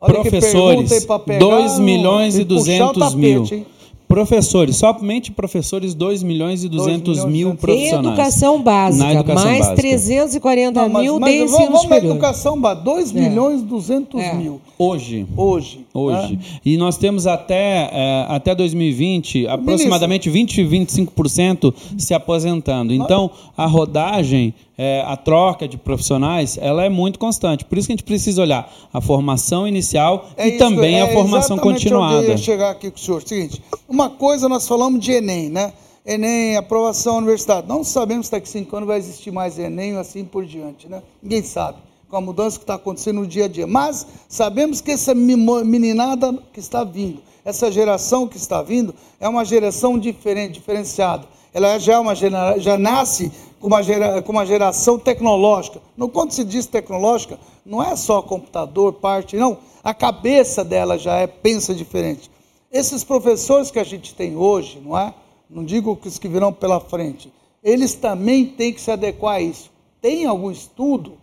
[0.00, 3.42] Olha que Professores, pergunta aí pra pegar, 2 milhões e puxar o 200 mil.
[3.44, 3.66] tapete, hein?
[4.08, 7.54] Professores, somente professores, 2 milhões e 200 milhões e mil 200.
[7.54, 8.06] Em profissionais.
[8.18, 9.76] educação básica, Na educação mais básica.
[9.76, 13.20] 340 Não, mas, mil mas de vamos, vamos na educação, 2 É.
[13.20, 14.34] milhões e 200 É.
[14.34, 15.26] mil Hoje.
[15.36, 15.86] hoje.
[15.94, 16.32] Hoje.
[16.36, 16.38] né?
[16.64, 22.92] E nós temos até, eh, até 2020 aproximadamente 20 e 25% se aposentando.
[22.92, 27.64] Então, a rodagem, eh, a troca de profissionais, ela é muito constante.
[27.64, 31.02] Por isso que a gente precisa olhar a formação inicial É e isso, também é
[31.02, 32.26] a formação onde eu continuada.
[32.26, 33.22] ia chegar aqui com o senhor.
[33.22, 35.72] Seguinte, uma coisa nós falamos de Enem, né?
[36.04, 37.68] Enem, aprovação da universidade.
[37.68, 40.88] Não sabemos se daqui a cinco anos vai existir mais Enem e assim por diante,
[40.88, 41.00] né?
[41.22, 41.78] Ninguém sabe.
[42.12, 43.66] Com a mudança que está acontecendo no dia a dia.
[43.66, 49.46] Mas sabemos que essa meninada que está vindo, essa geração que está vindo, é uma
[49.46, 51.26] geração diferente, diferenciada.
[51.54, 55.80] Ela já, é uma já nasce com uma, gera- com uma geração tecnológica.
[55.96, 59.56] No quando se diz tecnológica, não é só computador, parte, não.
[59.82, 62.30] A cabeça dela já é, pensa diferente.
[62.70, 65.14] Esses professores que a gente tem hoje, não é?
[65.48, 67.32] Não digo que os que virão pela frente,
[67.64, 69.70] eles também têm que se adequar a isso.
[69.98, 71.21] Tem algum estudo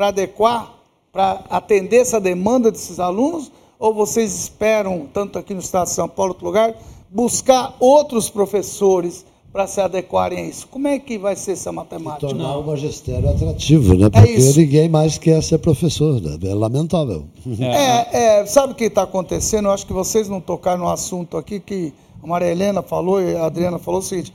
[0.00, 0.72] para adequar,
[1.12, 3.52] para atender essa demanda desses alunos?
[3.78, 6.74] Ou vocês esperam, tanto aqui no estado de São Paulo, outro lugar,
[7.10, 10.66] buscar outros professores para se adequarem a isso?
[10.68, 12.28] Como é que vai ser essa matemática?
[12.28, 14.08] Tornar o magistério atrativo, né?
[14.08, 14.58] Porque isso.
[14.58, 16.18] ninguém mais quer ser professor.
[16.18, 16.38] Né?
[16.50, 17.26] É lamentável.
[17.60, 19.66] É, é, sabe o que está acontecendo?
[19.66, 21.92] Eu acho que vocês não tocaram no assunto aqui que
[22.22, 24.32] a Maria Helena falou e a Adriana falou o seguinte: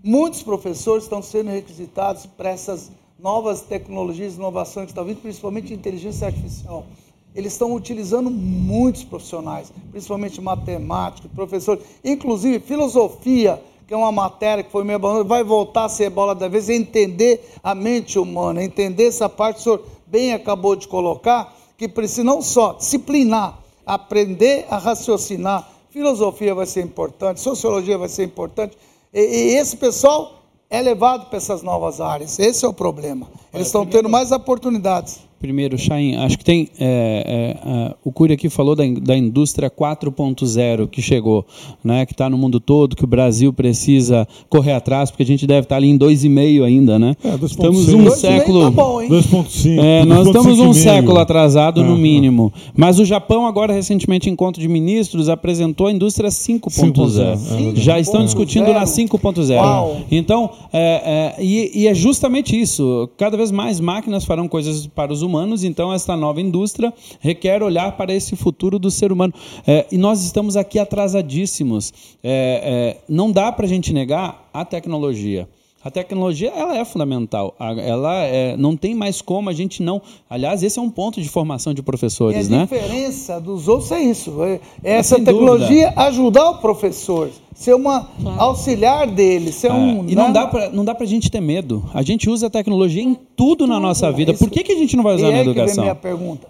[0.00, 6.86] muitos professores estão sendo requisitados para essas novas tecnologias, inovações vindo, principalmente inteligência artificial.
[7.34, 14.70] Eles estão utilizando muitos profissionais, principalmente matemáticos, professores, inclusive filosofia, que é uma matéria que
[14.70, 19.06] foi meio abandonada, vai voltar a ser bola da vez, entender a mente humana, entender
[19.06, 24.66] essa parte que o senhor bem acabou de colocar, que precisa não só disciplinar, aprender
[24.70, 25.68] a raciocinar.
[25.90, 28.76] Filosofia vai ser importante, sociologia vai ser importante.
[29.12, 30.37] E, e esse pessoal
[30.70, 32.38] é levado para essas novas áreas.
[32.38, 33.28] Esse é o problema.
[33.52, 35.27] Eles estão tendo mais oportunidades.
[35.40, 36.68] Primeiro, Chain, acho que tem.
[36.80, 41.46] é, é, é, o Cury aqui falou da, da indústria 4.0 que chegou,
[41.82, 45.46] né, que está no mundo todo, que o Brasil precisa correr atrás, porque a gente
[45.46, 47.16] deve estar ali em 2,5 ainda, né?
[47.22, 47.44] É, 2,6.
[47.44, 48.64] estamos um 2,5 século.
[48.64, 49.08] tá bom, hein?
[49.08, 49.78] 2.5.
[49.78, 50.74] É, nós estamos um 2.5,5.
[50.74, 52.52] século atrasado no mínimo.
[52.76, 56.92] Mas o Japão, agora, recentemente, em encontro de ministros, apresentou a indústria 5.0.
[56.92, 58.24] 5.0, é Já estão 5.0.
[58.24, 59.56] discutindo na 5.0.
[59.56, 60.00] Uau.
[60.10, 63.08] Então, é, é, e, e é justamente isso.
[63.16, 65.27] Cada vez mais máquinas farão coisas para os humanos,
[65.64, 69.32] então esta nova indústria requer olhar para esse futuro do ser humano.
[69.66, 71.92] É, e nós estamos aqui atrasadíssimos.
[72.22, 75.48] É, é, não dá para a gente negar a tecnologia.
[75.82, 77.54] A tecnologia ela é fundamental.
[77.58, 80.02] Ela é- não tem mais como a gente não.
[80.28, 82.62] Aliás, esse é um ponto de formação de E a professores, né?
[82.62, 84.42] diferença dos outros é isso.
[84.42, 88.08] É é essa Sem tecnologia ajudar o professor, ser uma
[88.38, 90.00] auxiliar dele, ser um.
[90.00, 90.22] É, e né?
[90.22, 91.84] não dá pra, não dá pra gente ter medo.
[91.94, 94.32] A gente usa a tecnologia em tudo na nossa vida.
[94.32, 95.84] Isso- Por que, que a gente não vai E usar na aí que vem educação?
[95.84, 96.48] minha pergunta.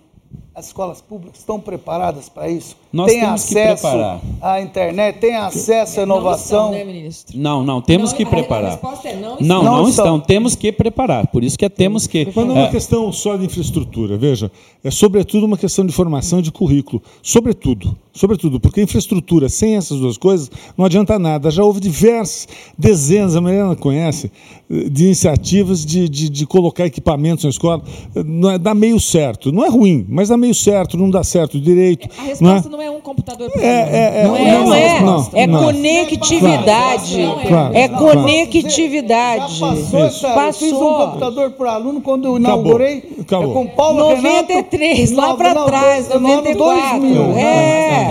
[0.59, 2.76] As escolas públicas estão preparadas para isso?
[2.92, 4.20] Nós tem temos que acesso preparar.
[4.42, 6.70] à internet, tem acesso à inovação?
[6.72, 7.38] Não estão, né, ministro?
[7.38, 8.70] Não, não, temos Não, que a- a preparar.
[8.72, 9.46] resposta é não Não, estão.
[9.46, 10.04] não, Não estão.
[10.04, 10.20] estão.
[10.20, 11.28] Temos que preparar.
[11.28, 12.24] Por isso que é temos que.
[12.34, 14.50] Mas não é uma É, questão só de infraestrutura, veja,
[14.82, 20.16] é sobretudo uma questão de formação de currículo, sobretudo, sobretudo, porque infraestrutura sem essas duas
[20.18, 21.50] coisas não adianta nada.
[21.50, 22.46] Já houve diversas,
[22.76, 24.30] dezenas, a Mariana conhece,
[24.68, 27.82] de iniciativas de, de, de colocar equipamentos na escola,
[28.26, 31.58] não é, dá meio certo, não é ruim, mas dá meio certo, não dá certo
[31.60, 32.08] direito.
[32.18, 32.54] A não é?
[32.54, 35.46] resposta não é, um computador por É, é, é, Não é, não, é, não, é
[35.46, 35.62] não.
[35.64, 37.16] conectividade.
[37.48, 38.04] Claro, É claro.
[38.22, 39.54] conectividade.
[39.54, 41.06] Já passou essa, Eu fiz um Passou.
[41.06, 43.50] computador por aluno quando eu inaugurei Acabou.
[43.50, 47.00] é com Paulo 93, Renato, lá no- trás, no ano 94.
[47.00, 47.14] 2000.
[47.14, 47.32] Não,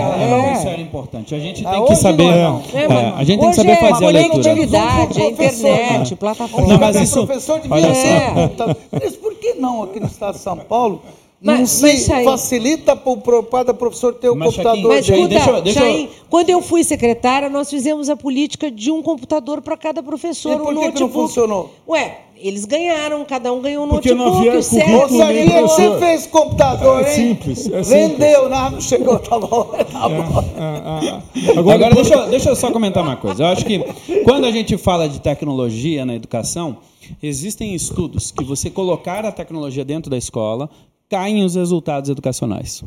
[0.00, 0.72] É, Isso é.
[0.72, 1.34] era importante.
[1.34, 2.24] A gente Ah, tem que saber.
[2.32, 2.46] é,
[3.16, 4.42] a gente tem que saber é fazer a leitura.
[4.42, 6.66] conectividade, é Professor, internet, plataforma.
[6.68, 8.76] Não, mas isso- professor devia olha só.
[8.92, 11.02] Mas por que não aqui no estado de São Paulo
[11.40, 15.06] não Mas- se mas facilita para o professor ter o Mas, computador Mas?
[15.06, 19.02] Deixa- escuta, deixa eu- Chaim, quando eu fui secretária, nós fizemos a política de um
[19.02, 21.00] computador para cada professor, E um por que, que notebook.
[21.00, 21.74] não funcionou?
[21.88, 24.88] Ué, eles ganharam, cada um ganhou um Porque não notebook, havia o certo.
[24.88, 25.98] nem você professor.
[26.00, 27.14] fez computador, É hein?
[27.28, 27.88] simples, é simples.
[27.88, 30.44] Vendeu, não, não chegou, tá bom, tá bom.
[30.58, 31.00] Ah, ah,
[31.54, 31.58] ah.
[31.58, 33.42] Agora, deixa, eu- deixa eu só comentar uma coisa.
[33.44, 33.78] Eu acho que
[34.24, 36.78] quando a gente fala de tecnologia na educação,
[37.22, 40.68] existem estudos que você colocar a tecnologia dentro da escola,
[41.08, 42.84] caem os resultados educacionais.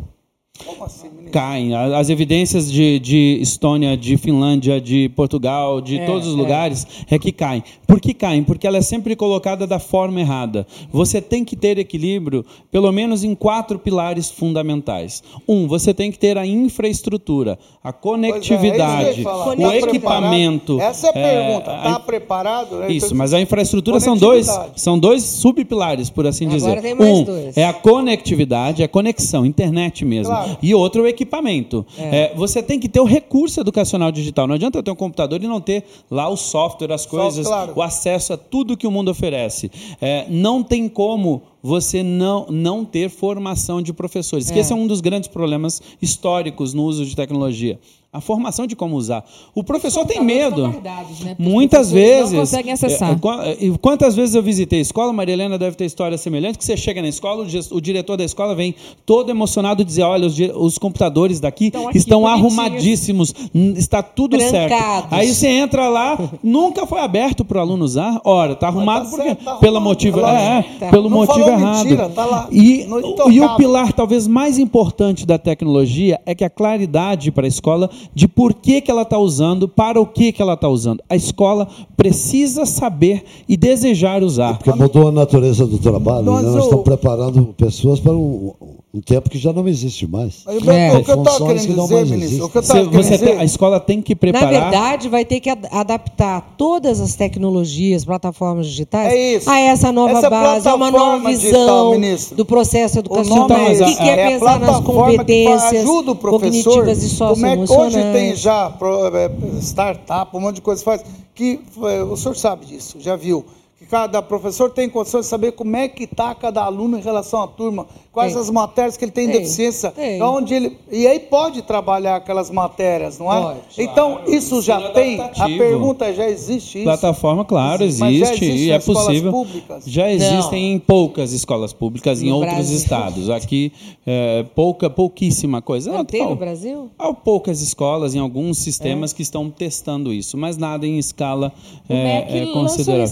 [0.66, 1.32] Como assim, ministro?
[1.32, 1.74] caem.
[1.74, 6.38] A- As evidências de, de Estônia, de Finlândia, de Portugal, de É, todos os é.
[6.38, 7.64] lugares é que caem.
[7.88, 8.44] Por que caem?
[8.44, 10.68] Porque ela é sempre colocada da forma errada.
[10.92, 15.24] Você tem que ter equilíbrio, pelo menos em quatro pilares fundamentais.
[15.48, 19.54] Um, você tem que ter a infraestrutura, a é, é conectividade, falar.
[19.54, 20.76] o Tá equipamento.
[20.76, 20.82] preparado?
[20.92, 21.72] Essa é a pergunta.
[21.72, 22.76] é, Está a- preparado?
[22.80, 22.92] né?
[22.92, 26.82] isso, mas a infraestrutura são dois, são dois subpilares, por assim Agora dizer.
[26.82, 27.58] tem mais um dois.
[27.58, 30.34] é a conectividade, a conexão, internet mesmo.
[30.34, 30.41] Claro.
[30.62, 31.86] E outro é o equipamento.
[31.98, 34.48] É, você tem que ter o recurso educacional digital.
[34.48, 37.74] Não adianta eu ter um computador e não ter lá o software, as coisas, claro.
[37.76, 39.72] o acesso a tudo que o mundo oferece.
[40.00, 44.50] É, não tem como você não, não ter formação de professores.
[44.50, 44.62] Que É.
[44.62, 47.80] esse é um dos grandes problemas históricos no uso de tecnologia.
[48.14, 49.24] A formação de como usar.
[49.56, 50.64] O professor tem medo.
[50.64, 51.34] guardados, né?
[51.40, 52.40] Muitas professores não vezes.
[52.42, 53.12] conseguem acessar.
[53.14, 56.58] é, qua- e Quantas vezes eu visitei a escola, Maria Helena deve ter história semelhante,
[56.58, 60.38] que você chega na escola, o, diretor da escola vem todo emocionado dizer: olha, os,
[60.38, 63.34] os computadores daqui Estão aqui, estão bonitinhos." arrumadíssimos,
[63.78, 64.68] está tudo certo.
[64.68, 65.14] Trancados.
[65.14, 68.20] Aí você entra lá, nunca foi aberto para o aluno usar.
[68.26, 70.90] Ora, está arrumado tá porque certo, tá pelo arrumado, motivo, é, é, Tá.
[70.90, 71.84] pelo Não motivo errado.
[71.84, 72.88] mentira, tá lá, e,
[73.30, 77.90] e o pilar talvez mais importante da tecnologia é que a claridade para a escola
[78.14, 81.04] de por que, que ela está usando, para o que, que ela está usando.
[81.10, 84.58] A escola precisa saber e desejar usar.
[84.58, 86.52] Porque mudou a natureza do trabalho, Mas né?
[86.52, 88.54] Nós estamos preparando pessoas para um,
[88.94, 90.44] um tempo que já não existe mais.
[90.46, 90.52] É.
[90.98, 93.18] o que eu estava que querendo não dizer, ministro, o que eu Você, querendo você
[93.18, 93.40] tem- dizer...
[93.40, 94.50] a escola tem que Na preparar.
[94.52, 99.50] verdade, vai ter que ad- adaptar todas as tecnologias, plataformas digitais, É isso.
[99.50, 103.58] a essa nova Essa base, a uma nova visão digital, do processo O nome educacional,
[103.62, 106.74] é que quer é pensar nas que competências ajuda o professor.
[106.84, 108.40] cognitivas e Como é que hoje tem socioemocionais.
[108.40, 108.74] já
[109.14, 111.02] é, startup, um monte de coisa que faz,
[111.34, 113.46] que é, o senhor sabe disso, já viu.
[113.92, 117.48] Cada professor tem condições de saber como é que está cada aluno em relação à
[117.48, 118.42] turma, quais Tem.
[118.42, 120.22] as matérias que ele tem, Tem, deficiência, tem.
[120.24, 123.42] onde ele e aí pode trabalhar aquelas matérias, não é?
[123.42, 123.60] Pode.
[123.78, 125.20] Então isso já tem.
[125.20, 126.86] A pergunta é, já existe isso?
[126.86, 129.30] Plataforma, claro, Mas já existe, existe e é possível.
[129.32, 129.84] públicas?
[129.86, 132.78] Já existem em poucas escolas públicas, em No outros Brasil.
[132.78, 133.30] estados.
[133.30, 133.74] Aqui,
[134.08, 135.92] é, pouca, pouquíssima coisa.
[135.92, 136.90] Não tem Não, no Brasil?
[136.98, 141.52] Há poucas escolas, em alguns sistemas, que estão testando isso, mas nada em escala
[141.90, 143.08] O é, MEC é lançou considerável.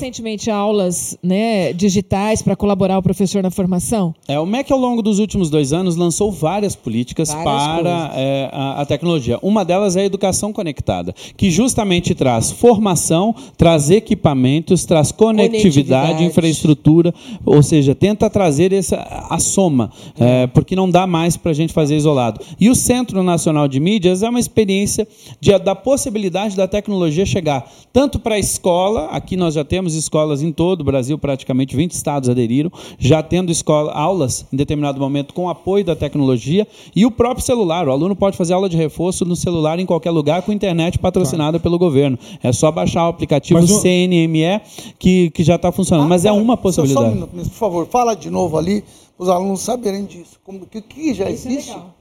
[0.70, 4.14] Aulas né, digitais para colaborar o professor na formação.
[4.28, 8.50] É, o MEC, ao longo dos últimos dois anos, lançou várias políticas Várias para é,
[8.54, 9.40] a, a tecnologia.
[9.42, 16.24] Uma delas é a educação conectada, que justamente traz formação, traz equipamentos, traz conectividade, Conectividade.
[16.24, 17.14] infraestrutura,
[17.46, 18.98] ou seja, tenta trazer essa,
[19.30, 22.40] a soma, é, porque não dá mais para a gente fazer isolado.
[22.60, 25.08] E o Centro Nacional de Mídias é uma experiência
[25.42, 30.44] de- da possibilidade da tecnologia chegar tanto para a escola, aqui nós já temos escolas
[30.44, 35.34] em todo o Brasil, praticamente 20 estados aderiram, já tendo escola, aulas em determinado momento
[35.34, 37.88] com apoio da tecnologia e o próprio celular.
[37.88, 41.60] O aluno pode fazer aula de reforço no celular em qualquer lugar com internet patrocinada
[41.60, 42.18] pelo governo.
[42.43, 44.62] É só baixar o aplicativo Mas CNME
[44.97, 46.08] que, que já está funcionando.
[46.10, 47.14] Mas é Ah, uma só- Só um possibilidade.
[47.16, 48.84] minuto, ministro, por favor, fala de novo ali,
[49.18, 50.39] para os alunos saberem disso.
[50.43, 51.72] Como, que, que já existe?
[51.72, 51.99] É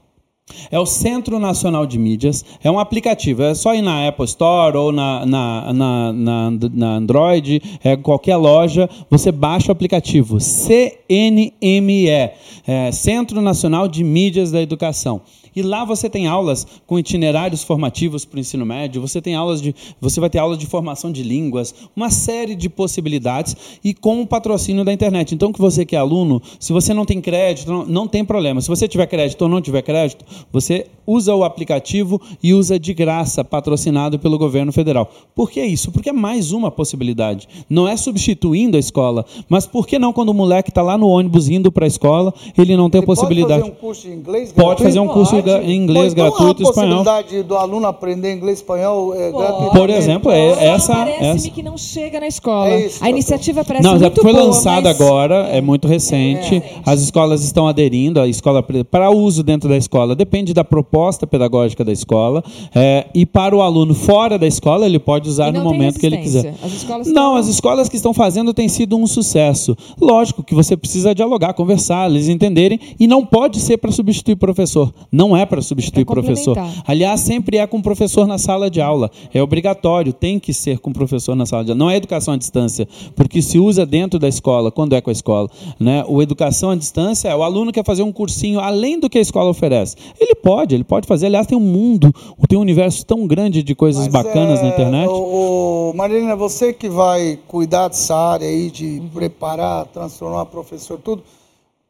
[0.71, 2.45] o Centro Nacional de Mídias.
[2.63, 3.43] É um aplicativo.
[3.43, 8.35] É só ir na Apple Store ou na, na, na, na, na Android, é, qualquer
[8.35, 15.21] loja, você baixa o aplicativo CNME é, Centro Nacional de Mídias da Educação.
[15.59, 19.61] E lá você tem aulas com itinerários formativos para o ensino médio, você tem aulas
[19.61, 19.75] de.
[19.99, 24.25] Você vai ter aulas de formação de línguas, uma série de possibilidades e com o
[24.25, 25.35] patrocínio da internet.
[25.35, 28.61] Então, que você que é aluno, se você não tem crédito, não, não tem problema.
[28.61, 32.93] Se você tiver crédito ou não tiver crédito, você usa o aplicativo e usa de
[32.93, 35.11] graça, patrocinado pelo governo federal.
[35.35, 35.91] Por que isso?
[35.91, 37.49] Porque é mais uma possibilidade.
[37.69, 41.07] Não é substituindo a escola, mas por que não quando o moleque está lá no
[41.07, 43.61] ônibus indo para a escola, ele não tem Ele a possibilidade?
[43.61, 46.65] Pode fazer um curso de inglês Pode fazer um curso Em inglês então gratuito e
[46.65, 47.03] a espanhol.
[47.03, 49.77] possibilidade do aluno aprender inglês e espanhol é, gratuitamente.
[49.77, 50.93] Por exemplo, é essa.
[50.93, 51.49] Parece-me essa...
[51.49, 52.69] que não chega na escola.
[52.69, 55.87] É isso a iniciativa parece Não, já muito foi boa, lançado mas- agora, é muito
[55.87, 56.61] recente.
[56.85, 61.83] As escolas estão aderindo, a escola para uso dentro da escola depende da proposta pedagógica
[61.83, 62.43] da escola.
[62.75, 66.05] é, e para o aluno fora da escola, ele pode usar no não momento que
[66.05, 66.53] ele quiser.
[66.63, 69.75] As escolas não, estão- as escolas que estão fazendo têm sido um sucesso.
[69.99, 74.93] Lógico que você precisa dialogar, conversar, eles entenderem, e não pode ser para substituir professor.
[75.11, 76.57] Não é para substituir É professor.
[76.85, 79.09] Aliás, sempre é com professor na sala de aula.
[79.33, 81.79] É obrigatório, tem que ser com professor na sala de aula.
[81.79, 85.13] Não é educação à distância, porque se usa dentro da escola, quando é com a
[85.13, 85.49] escola.
[85.79, 86.03] Né?
[86.07, 89.21] O educação à distância é o aluno quer fazer um cursinho além do que a
[89.21, 89.95] escola oferece.
[90.19, 91.27] Ele pode, ele pode fazer.
[91.27, 92.13] Aliás, tem um mundo,
[92.47, 95.07] tem um universo tão grande de coisas Mas, bacanas é, na internet.
[95.07, 101.23] O, o, Marilena, você que vai cuidar dessa área aí de preparar, transformar professor, tudo.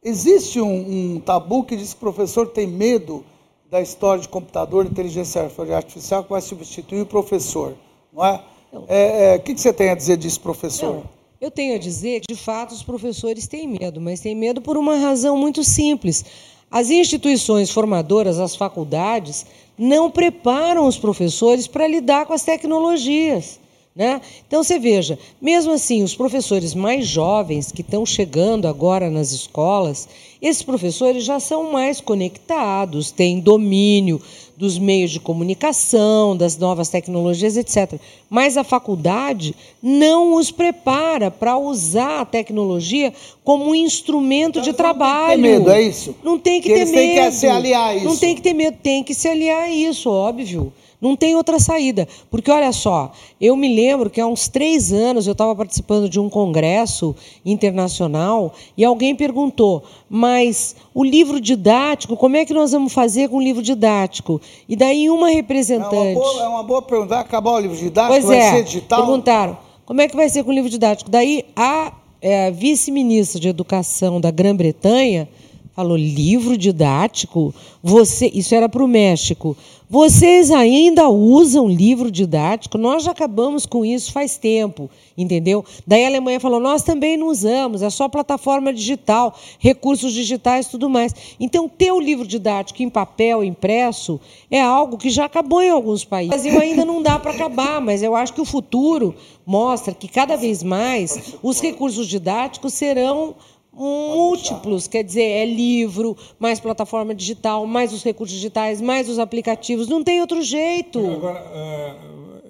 [0.02, 3.22] Existe um, um tabu que diz que o professor tem medo
[3.70, 5.42] da história de computador, inteligência
[5.74, 7.74] artificial, que vai substituir o professor,
[8.10, 8.42] não é?
[8.72, 10.94] O é, é, que, que você tem a dizer disso, professor?
[10.94, 11.02] Não.
[11.38, 14.76] Eu tenho a dizer que, de fato, os professores têm medo, mas têm medo por
[14.76, 16.24] uma razão muito simples.
[16.70, 19.44] As instituições formadoras, as faculdades,
[19.76, 23.60] não preparam os professores para lidar com as tecnologias.
[24.00, 24.18] Né?
[24.48, 30.08] Então você veja, mesmo assim, os professores mais jovens que estão chegando agora nas escolas,
[30.40, 34.18] esses professores já são mais conectados, têm domínio
[34.56, 38.00] dos meios de comunicação, das novas tecnologias, etc.
[38.30, 43.12] Mas a faculdade não os prepara para usar a tecnologia
[43.44, 45.42] como um instrumento então, de trabalho.
[45.42, 46.16] Não tem que ter medo, é isso?
[46.22, 46.94] Não tem que, que ter medo.
[46.94, 48.04] Tem que se aliar a isso.
[48.06, 50.72] Não tem que ter medo, tem que se aliar a isso, óbvio.
[51.00, 52.06] Não tem outra saída.
[52.30, 56.20] Porque, olha só, eu me lembro que há uns três anos eu estava participando de
[56.20, 62.92] um congresso internacional e alguém perguntou: mas o livro didático, como é que nós vamos
[62.92, 64.40] fazer com o livro didático?
[64.68, 65.94] E daí uma representante.
[65.94, 67.14] É uma boa, é uma boa pergunta.
[67.14, 68.12] Vai acabar o livro didático?
[68.12, 69.06] Pois vai é, ser digital?
[69.06, 71.10] Perguntaram: como é que vai ser com o livro didático?
[71.10, 75.28] Daí a, é, vice-ministra de Educação da Grã-Bretanha
[75.74, 77.54] falou: livro didático?
[77.82, 79.56] Você, isso era para o México.
[79.92, 82.78] Vocês ainda usam livro didático?
[82.78, 84.88] Nós já acabamos com isso faz tempo,
[85.18, 85.64] entendeu?
[85.84, 90.88] Daí a Alemanha falou: nós também não usamos, é só plataforma digital, recursos digitais tudo
[90.88, 91.12] mais.
[91.40, 96.04] Então, ter o livro didático em papel, impresso, é algo que já acabou em alguns
[96.04, 96.36] países.
[96.36, 99.12] O Brasil ainda não dá para acabar, mas eu acho que o futuro
[99.44, 103.34] mostra que cada vez mais os recursos didáticos serão
[103.72, 109.88] múltiplos, quer dizer, é livro, mais plataforma digital, mais os recursos digitais, mais os aplicativos,
[109.88, 110.98] não tem outro jeito.
[110.98, 111.38] Agora,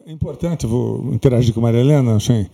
[0.06, 2.46] é importante, vou interagir com a Maria Helena, Shen.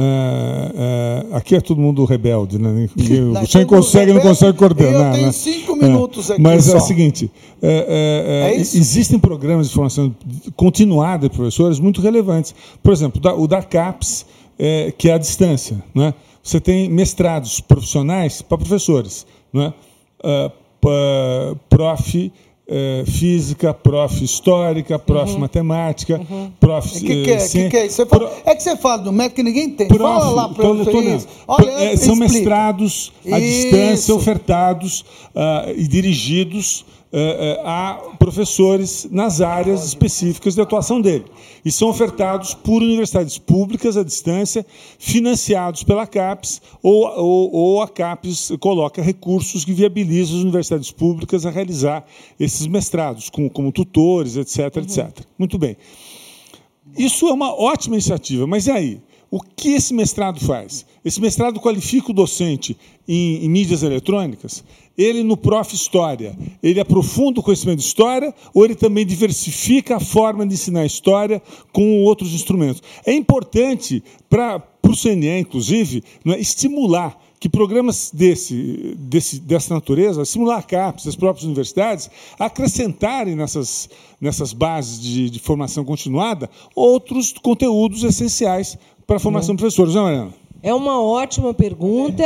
[0.00, 2.88] É, é, aqui é todo mundo rebelde, né?
[3.42, 5.08] o Shen consegue, não consegue coordenar.
[5.08, 5.32] Eu tenho né?
[5.32, 6.40] cinco minutos aqui.
[6.40, 6.74] Mas só.
[6.74, 7.30] é o seguinte:
[7.60, 10.14] é, existem programas de formação
[10.54, 12.54] continuada de professores muito relevantes.
[12.80, 14.24] Por exemplo, o da CAPES,
[14.96, 15.82] que é a distância.
[15.92, 16.14] Né?
[16.48, 19.74] Você tem mestrados profissionais para professores, não é?
[20.24, 22.32] Uh, prof.
[22.70, 24.22] Uh, física, prof.
[24.22, 25.32] histórica, prof.
[25.32, 25.38] Uhum.
[25.38, 26.52] matemática, uhum.
[26.60, 26.86] prof.
[26.86, 27.48] O que, que, é?
[27.48, 28.04] que, que é isso?
[28.06, 28.40] Fala, pro...
[28.44, 29.88] É que você fala do método que ninguém tem.
[29.88, 30.86] Prof, fala lá para o
[31.46, 35.00] Olha, é, São mestrados à distância ofertados
[35.34, 36.84] uh, e dirigidos
[37.64, 41.24] a professores nas áreas específicas de atuação dele.
[41.64, 44.64] E são ofertados por universidades públicas à distância,
[44.98, 51.46] financiados pela CAPES, ou, ou, ou a CAPES coloca recursos que viabilizam as universidades públicas
[51.46, 52.04] a realizar
[52.38, 54.82] esses mestrados, como, como tutores, etc, uhum.
[54.82, 55.26] etc.
[55.38, 55.76] Muito bem.
[56.96, 59.00] Isso é uma ótima iniciativa, mas e aí?
[59.30, 60.86] O que esse mestrado faz?
[61.04, 62.76] Esse mestrado qualifica o docente
[63.06, 64.64] em, em, mídias eletrônicas.
[64.96, 65.74] Ele, no Prof.
[65.74, 70.86] História, ele aprofunda o conhecimento de história ou ele também diversifica a forma de ensinar
[70.86, 72.82] história com outros instrumentos?
[73.04, 80.58] É importante para o CNE, inclusive, é, estimular que programas desse, desse, dessa natureza, estimular
[80.58, 83.88] a CAPES, as próprias universidades, acrescentarem nessas,
[84.20, 88.76] nessas bases de, de formação continuada outros conteúdos essenciais
[89.08, 90.34] para a formação de professores, não é, Mariana?
[90.62, 92.22] É uma ótima pergunta.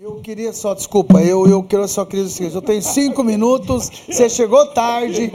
[0.00, 3.22] Eu queria só, desculpa, eu, eu, eu só queria dizer o seguinte, eu tenho cinco
[3.24, 5.32] minutos, você chegou tarde,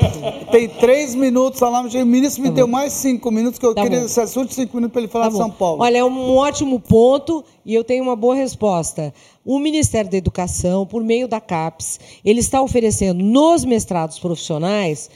[0.52, 3.84] tem três minutos, lá, o ministro me tá deu mais cinco minutos, que eu tá
[3.84, 5.82] queria esse assunto, cinco minutos para ele falar tá de São Paulo.
[5.82, 9.14] Olha, é um ótimo ponto e eu tenho uma boa resposta.
[9.46, 15.10] O Ministério da Educação, por meio da CAPES, ele está oferecendo nos mestrados profissionais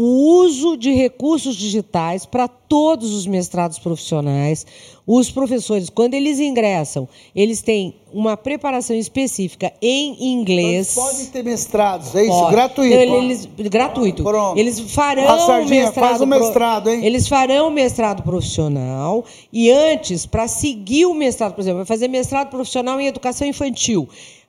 [0.00, 4.64] o uso de recursos digitais para todos os mestrados profissionais.
[5.10, 10.92] Os professores, quando eles ingressam, eles têm uma preparação específica em inglês.
[10.92, 12.50] Então, podem ter mestrados, é isso?
[12.50, 12.94] Gratuito?
[12.94, 14.22] Então, eles, gratuito.
[14.22, 14.58] Pronto.
[14.58, 17.06] Eles farão Sardinha, mestrado, faz um mestrado, hein?
[17.06, 22.50] Eles farão mestrado profissional e antes, para seguir o mestrado, por exemplo, vai fazer mestrado
[22.50, 24.06] profissional em educação infantil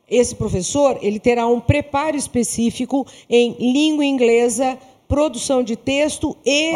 [0.10, 4.78] esse professor ele terá um preparo específico em língua inglesa,
[5.10, 6.72] produção de texto e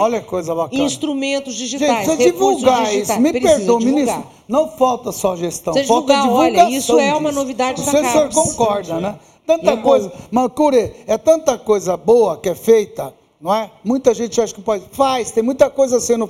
[0.71, 2.07] instrumentos digitais.
[2.07, 3.09] Gente, precisa divulgar digitais.
[3.09, 3.21] isso.
[3.21, 4.25] Me perdoa, ministro.
[4.47, 6.65] Não falta só gestão, precisa falta divulgar, divulgação.
[6.65, 7.93] Olha, isso é uma novidade disso.
[7.93, 9.19] da se o senhor concorda, né?
[9.45, 10.11] Tanta é coisa.
[10.31, 13.69] Macure, é tanta coisa boa que é feita, não é?
[13.83, 14.83] Muita gente acha que pode.
[14.91, 16.27] Faz, tem muita coisa sendo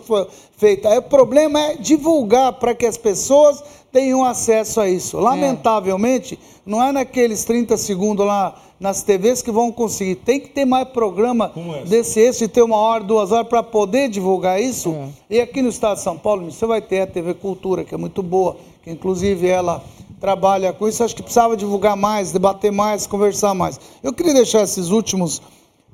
[0.57, 0.89] feita.
[0.97, 3.63] O problema é divulgar para que as pessoas
[3.93, 5.17] tenham acesso a isso.
[5.17, 5.21] É.
[5.21, 6.37] Lamentavelmente, é.
[6.65, 10.15] não é naqueles 30 segundos lá nas TVs que vão conseguir.
[10.15, 11.53] Tem que ter mais programa
[11.87, 14.91] desse esse, ter uma hora, duas horas para poder divulgar isso.
[15.29, 15.35] É.
[15.35, 17.97] E aqui no estado de São Paulo, você vai ter a TV Cultura, que é
[17.97, 19.81] muito boa, que inclusive ela
[20.19, 21.03] trabalha com isso.
[21.03, 23.79] Acho que precisava divulgar mais, debater mais, conversar mais.
[24.01, 25.41] Eu queria deixar esses últimos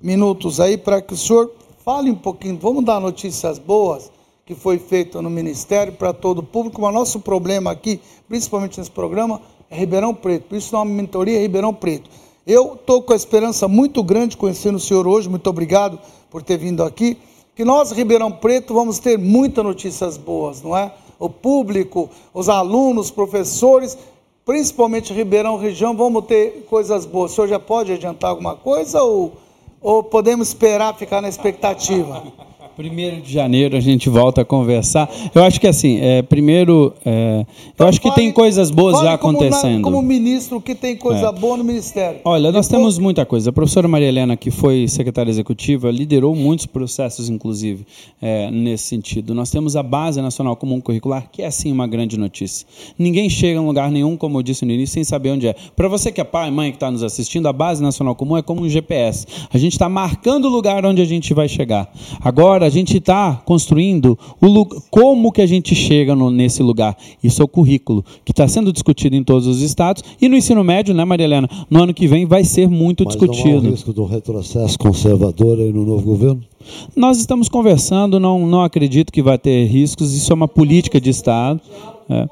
[0.02, 1.52] minutos aí para que o senhor
[1.84, 2.58] fale um pouquinho.
[2.60, 4.10] Vamos dar notícias boas
[4.50, 6.82] que foi feito no Ministério para todo o público.
[6.82, 9.40] Mas nosso problema aqui, principalmente nesse programa,
[9.70, 10.46] é Ribeirão Preto.
[10.46, 12.10] Por isso, uma mentoria é Ribeirão Preto.
[12.48, 15.30] Eu estou com a esperança muito grande conhecendo o senhor hoje.
[15.30, 16.00] Muito obrigado
[16.32, 17.16] por ter vindo aqui.
[17.56, 20.92] Que nós, Ribeirão Preto, vamos ter muitas notícias boas, não é?
[21.20, 24.00] O público, os alunos, os professores,
[24.44, 27.34] principalmente Ribeirão região, vamos ter coisas boas.
[27.34, 29.34] O senhor já pode adiantar alguma coisa ou,
[29.80, 32.24] ou podemos esperar ficar na expectativa?
[32.80, 35.10] Primeiro de janeiro a gente volta a conversar.
[35.36, 39.16] Eu acho que assim, é, primeiro, é, Então, eu acho que tem coisas boas já
[39.16, 39.82] acontecendo.
[39.84, 41.32] Como, na, como ministro, que tem coisa É.
[41.34, 42.22] boa no ministério.
[42.24, 43.50] Olha, nós Depois- temos muita coisa.
[43.50, 47.86] A professora Maria Helena, que foi secretária executiva, liderou muitos processos, inclusive,
[48.22, 49.36] é, nesse sentido.
[49.36, 52.66] Nós temos a Base Nacional Comum Curricular, que é, sim, uma grande notícia.
[52.98, 55.56] Ninguém chega em lugar nenhum, como eu disse no início, sem saber onde é.
[55.76, 58.42] Para você que é pai, mãe, que está nos assistindo, a Base Nacional Comum é
[58.42, 59.28] como um GPS.
[59.52, 61.92] A gente está marcando o lugar onde a gente vai chegar.
[62.22, 66.96] Agora, a gente está construindo o como que a gente chega no- nesse lugar.
[67.24, 70.04] Isso é o currículo, que está sendo discutido em todos os estados.
[70.22, 71.50] E no ensino médio, né, Maria Helena?
[71.70, 73.70] No ano que vem vai ser muito Mas não há o discutido.
[73.72, 76.42] risco um retrocesso conservador aí no novo governo?
[76.96, 81.10] Nós estamos conversando, não, não acredito que vai ter riscos, isso é uma política de
[81.10, 81.60] Estado.
[82.10, 82.28] É.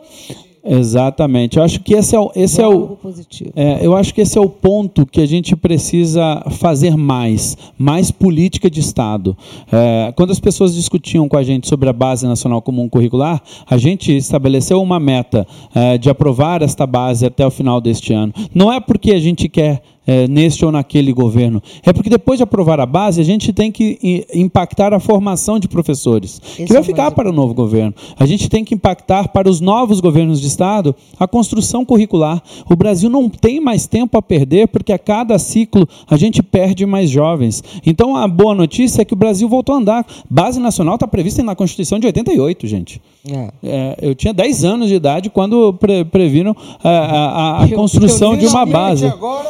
[0.68, 1.58] Exatamente.
[1.58, 3.52] Eu acho que esse é o, esse é o, Diálogo positivo.
[3.56, 8.12] é, eu acho que esse é o ponto que a gente precisa fazer mais, mais
[8.12, 9.38] política de Estado.
[9.72, 13.78] É, quando as pessoas discutiam com a gente sobre a Base Nacional Comum Curricular, a
[13.78, 18.34] gente estabeleceu uma meta é, de aprovar esta base até o final deste ano.
[18.54, 21.62] Não é porque a gente quer é, neste ou naquele governo.
[21.84, 25.68] É porque depois de aprovar a base, a gente tem que impactar a formação de
[25.68, 27.94] professores, que Esse vai é ficar para o novo governo.
[28.18, 32.42] A gente tem que impactar para os novos governos de Estado a construção curricular.
[32.70, 36.86] O Brasil não tem mais tempo a perder, porque a cada ciclo a gente perde
[36.86, 37.64] mais jovens.
[37.86, 40.06] Então a boa notícia é que o Brasil voltou a andar.
[40.30, 43.02] Base nacional está prevista na Constituição de 88, gente.
[43.30, 43.50] É.
[43.62, 48.46] É, eu tinha 10 anos de idade quando pre- previram a, a- a construção de
[48.48, 49.06] uma base.
[49.06, 49.48] Agora,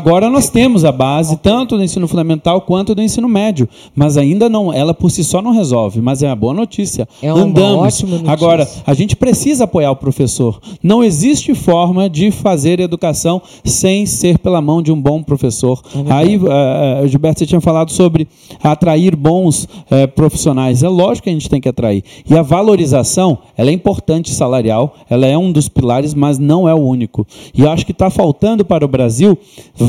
[0.00, 4.48] Agora nós temos a base tanto do ensino fundamental quanto do ensino médio, mas ainda
[4.48, 7.06] não, ela por si só não resolve, mas é uma boa notícia.
[7.20, 7.86] É uma Andamos.
[7.86, 8.32] ótima notícia.
[8.32, 10.58] Agora, a gente precisa apoiar o professor.
[10.82, 15.78] Não existe forma de fazer educação sem ser pela mão de um bom professor.
[16.08, 18.26] Aí, eh, eh, Gilberto, você tinha falado sobre
[18.62, 20.82] atrair bons eh, profissionais.
[20.82, 22.02] É lógico que a gente tem que atrair.
[22.26, 26.72] E a valorização, ela é importante salarial, ela é um dos pilares, mas não é
[26.72, 27.26] o único.
[27.54, 29.36] E eu acho que está faltando para o Brasil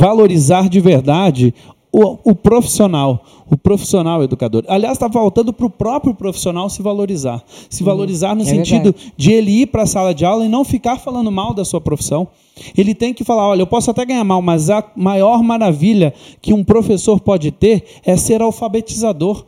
[0.01, 1.53] valorizar de verdade
[1.91, 4.63] o, o profissional, o profissional educador.
[4.67, 7.43] Aliás, está faltando para o próprio profissional se valorizar.
[7.69, 9.13] Se valorizar no é sentido verdade.
[9.15, 11.79] de ele ir para a sala de aula e não ficar falando mal da sua
[11.79, 12.27] profissão.
[12.75, 16.51] Ele tem que falar: olha, eu posso até ganhar mal, mas a maior maravilha que
[16.51, 19.45] um professor pode ter é ser alfabetizador.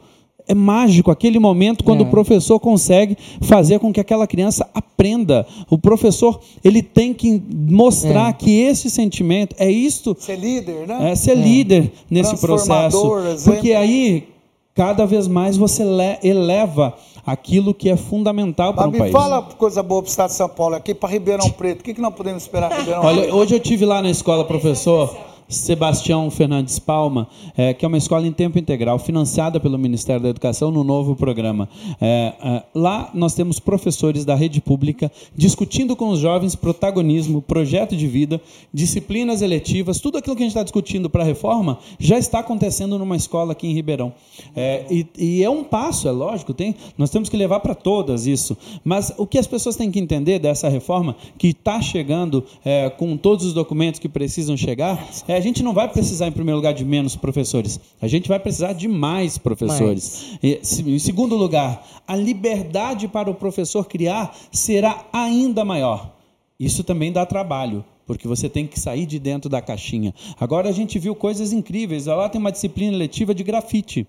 [0.48, 2.08] É mágico aquele momento quando É.
[2.08, 5.48] o professor consegue fazer com que aquela criança aprenda.
[5.70, 8.34] O professor ele tem que mostrar É.
[8.34, 11.12] que esse sentimento é isto ser líder, né?
[11.12, 13.18] é ser líder nesse processo.
[13.20, 13.44] exemplo.
[13.54, 14.28] Porque aí,
[14.76, 16.94] cada vez mais, você le- eleva
[17.26, 19.12] aquilo que é fundamental para um me país.
[19.14, 21.80] fala coisa boa para o Estado de São Paulo, aqui para Ribeirão Preto.
[21.80, 23.18] O que, que nós podemos esperar Ribeirão Preto?
[23.18, 25.16] Olha, hoje eu tive lá na escola, professor
[25.48, 27.28] Sebastião Fernandes Palma,
[27.58, 31.16] eh, que é uma escola em tempo integral, financiada pelo Ministério da Educação no novo
[31.16, 31.70] programa.
[32.02, 37.96] Eh, eh, lá nós temos professores da rede pública discutindo com os jovens protagonismo, projeto
[37.96, 38.42] de vida,
[38.74, 42.98] disciplinas eletivas, tudo aquilo que a gente está discutindo para a reforma já está acontecendo
[42.98, 44.14] numa escola aqui em Ribeirão.
[44.56, 48.28] Eh, e, e é um passo, é lógico, tem, nós temos que levar para todas
[48.28, 48.58] isso.
[48.84, 53.16] Mas o que as pessoas têm que entender dessa reforma, que está chegando eh, com
[53.18, 56.74] todos os documentos que precisam chegar, é, a gente não vai precisar, em primeiro lugar,
[56.74, 57.80] de menos professores.
[58.02, 60.38] A gente vai precisar de mais professores.
[60.42, 66.12] E, se- em segundo lugar, a liberdade para o professor criar será ainda maior.
[66.60, 70.14] Isso também dá trabalho, porque você tem que sair de dentro da caixinha.
[70.40, 72.06] Agora a gente viu coisas incríveis.
[72.06, 74.08] Lá tem uma disciplina letiva de grafite.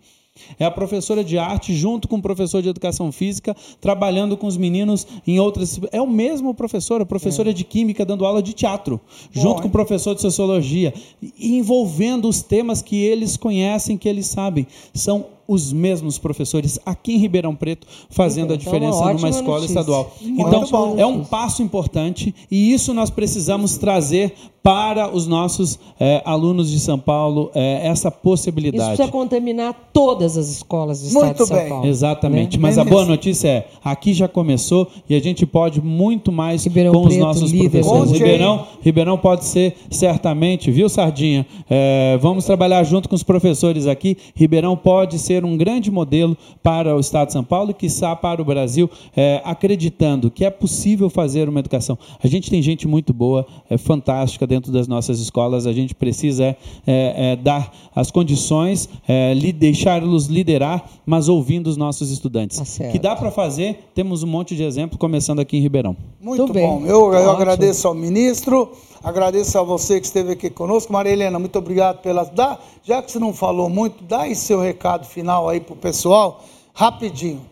[0.59, 4.57] É a professora de arte junto com o professor de educação física, trabalhando com os
[4.57, 5.78] meninos em outras.
[5.93, 9.70] É o mesmo professor, a professora de química dando aula de teatro, junto com o
[9.70, 10.93] professor de sociologia,
[11.39, 14.66] envolvendo os temas que eles conhecem, que eles sabem.
[14.93, 19.28] São os mesmos professores aqui em Ribeirão Preto fazendo a Então, é uma diferença numa
[19.28, 19.66] escola notícia.
[19.80, 20.12] estadual.
[20.20, 20.95] Muito Então, bom.
[20.99, 26.80] é um passo importante e isso nós precisamos trazer para os nossos eh, alunos de
[26.80, 28.97] São Paulo eh, essa Isso possibilidade.
[28.97, 31.68] precisa contaminar todas as escolas do estado Muito de São bem.
[31.68, 31.86] Paulo.
[31.86, 32.62] Exatamente, né?
[32.62, 33.11] mas É a boa mesmo.
[33.12, 37.20] notícia é, aqui já começou e a gente pode muito mais Ribeirão com os Preto,
[37.20, 38.12] nossos líder professores.
[38.12, 41.47] Ribeirão, Ribeirão pode ser certamente, viu, Sardinha?
[41.68, 44.16] É, vamos trabalhar junto com os professores aqui.
[44.34, 48.43] Ribeirão pode ser um grande modelo para o Estado de São Paulo e, quiçá, para
[48.43, 51.99] o Brasil, é, acreditando que é possível fazer uma educação.
[52.22, 55.66] A gente tem gente muito boa, é fantástica dentro das nossas escolas.
[55.66, 56.45] A gente precisa
[56.87, 62.59] é, é dar as condições, é, deixá-los liderar, mas ouvindo os nossos estudantes.
[62.59, 65.97] Tá que dá para fazer, temos um monte de exemplos, começando aqui em Ribeirão.
[66.20, 66.82] Muito bom.
[66.85, 68.72] Eu, eu agradeço ao ministro,
[69.05, 70.92] agradeço a você que esteve aqui conosco.
[70.92, 72.24] Maria Helena, muito obrigado pela.
[72.24, 75.76] Dá, já que você não falou muito, dá aí seu recado final aí para o
[75.76, 76.42] pessoal,
[76.72, 77.44] rapidinho.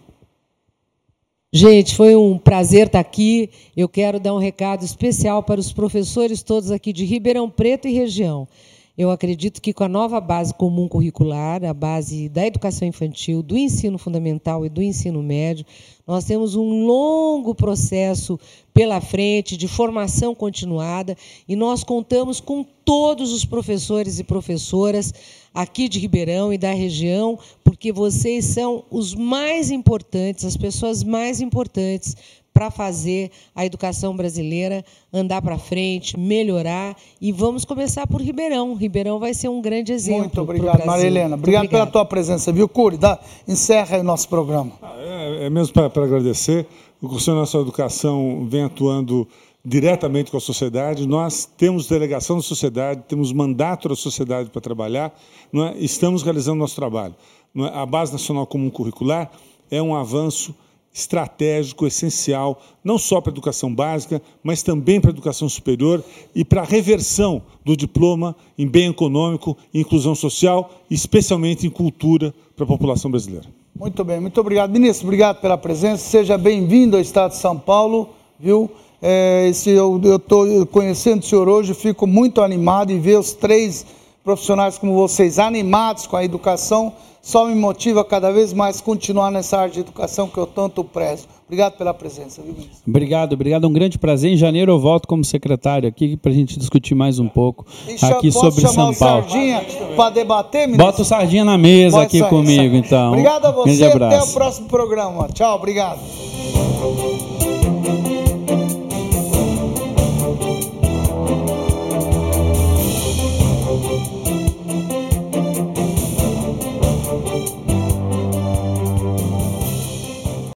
[1.52, 3.50] Gente, foi um prazer estar aqui.
[3.76, 7.92] Eu quero dar um recado especial para os professores todos aqui de Ribeirão Preto e
[7.92, 8.48] região.
[8.96, 13.56] Eu acredito que com a nova base comum curricular, a base da educação infantil, do
[13.56, 15.64] ensino fundamental e do ensino médio,
[16.06, 18.38] nós temos um longo processo
[18.74, 21.16] pela frente de formação continuada
[21.48, 25.14] e nós contamos com todos os professores e professoras
[25.54, 31.40] aqui de Ribeirão e da região, porque vocês são os mais importantes, as pessoas mais
[31.40, 32.14] importantes
[32.52, 38.74] para fazer a educação brasileira andar para frente, melhorar e vamos começar por Ribeirão.
[38.74, 40.20] Ribeirão vai ser um grande exemplo.
[40.22, 41.36] Muito obrigado, Maria Helena.
[41.36, 42.96] Obrigado pela tua presença, viu, Curi?
[42.96, 44.72] Dá, encerra aí o nosso programa.
[44.82, 46.66] Ah, é, é, mesmo para agradecer.
[47.00, 49.26] O Conselho Nacional de Educação vem atuando
[49.64, 51.06] diretamente com a sociedade.
[51.06, 55.12] Nós temos delegação da sociedade, temos mandato da sociedade para trabalhar.
[55.52, 55.76] Não é?
[55.78, 57.14] Estamos realizando nosso trabalho.
[57.54, 57.74] Não é?
[57.74, 59.30] A Base Nacional Comum Curricular
[59.70, 60.54] é um avanço
[60.92, 66.44] estratégico, essencial, não só para a educação básica, mas também para a educação superior e
[66.44, 72.68] para a reversão do diploma em bem econômico, inclusão social, especialmente em cultura para a
[72.68, 73.46] população brasileira.
[73.74, 74.70] Muito bem, muito obrigado.
[74.70, 76.04] Ministro, obrigado pela presença.
[76.04, 78.70] Seja bem-vindo ao Estado de São Paulo, viu?
[79.00, 83.84] É, esse, eu estou conhecendo o senhor hoje, fico muito animado em ver os três
[84.22, 86.92] profissionais como vocês animados com a educação
[87.22, 91.28] só me motiva cada vez mais continuar nessa área de educação que eu tanto prezo.
[91.46, 92.78] Obrigado pela presença, viu, ministro?
[92.86, 93.68] Obrigado, obrigado.
[93.68, 94.32] Um grande prazer.
[94.32, 97.64] Em janeiro eu volto como secretário aqui para a gente discutir mais um pouco
[98.02, 99.22] aqui sobre São Paulo.
[99.22, 99.64] Sardinha
[99.94, 100.84] para debater, ministro?
[100.84, 103.10] Bota o Sardinha na mesa Pode aqui sair, comigo, então.
[103.10, 103.86] Obrigado a você.
[103.86, 105.28] Um até o próximo programa.
[105.28, 106.00] Tchau, obrigado.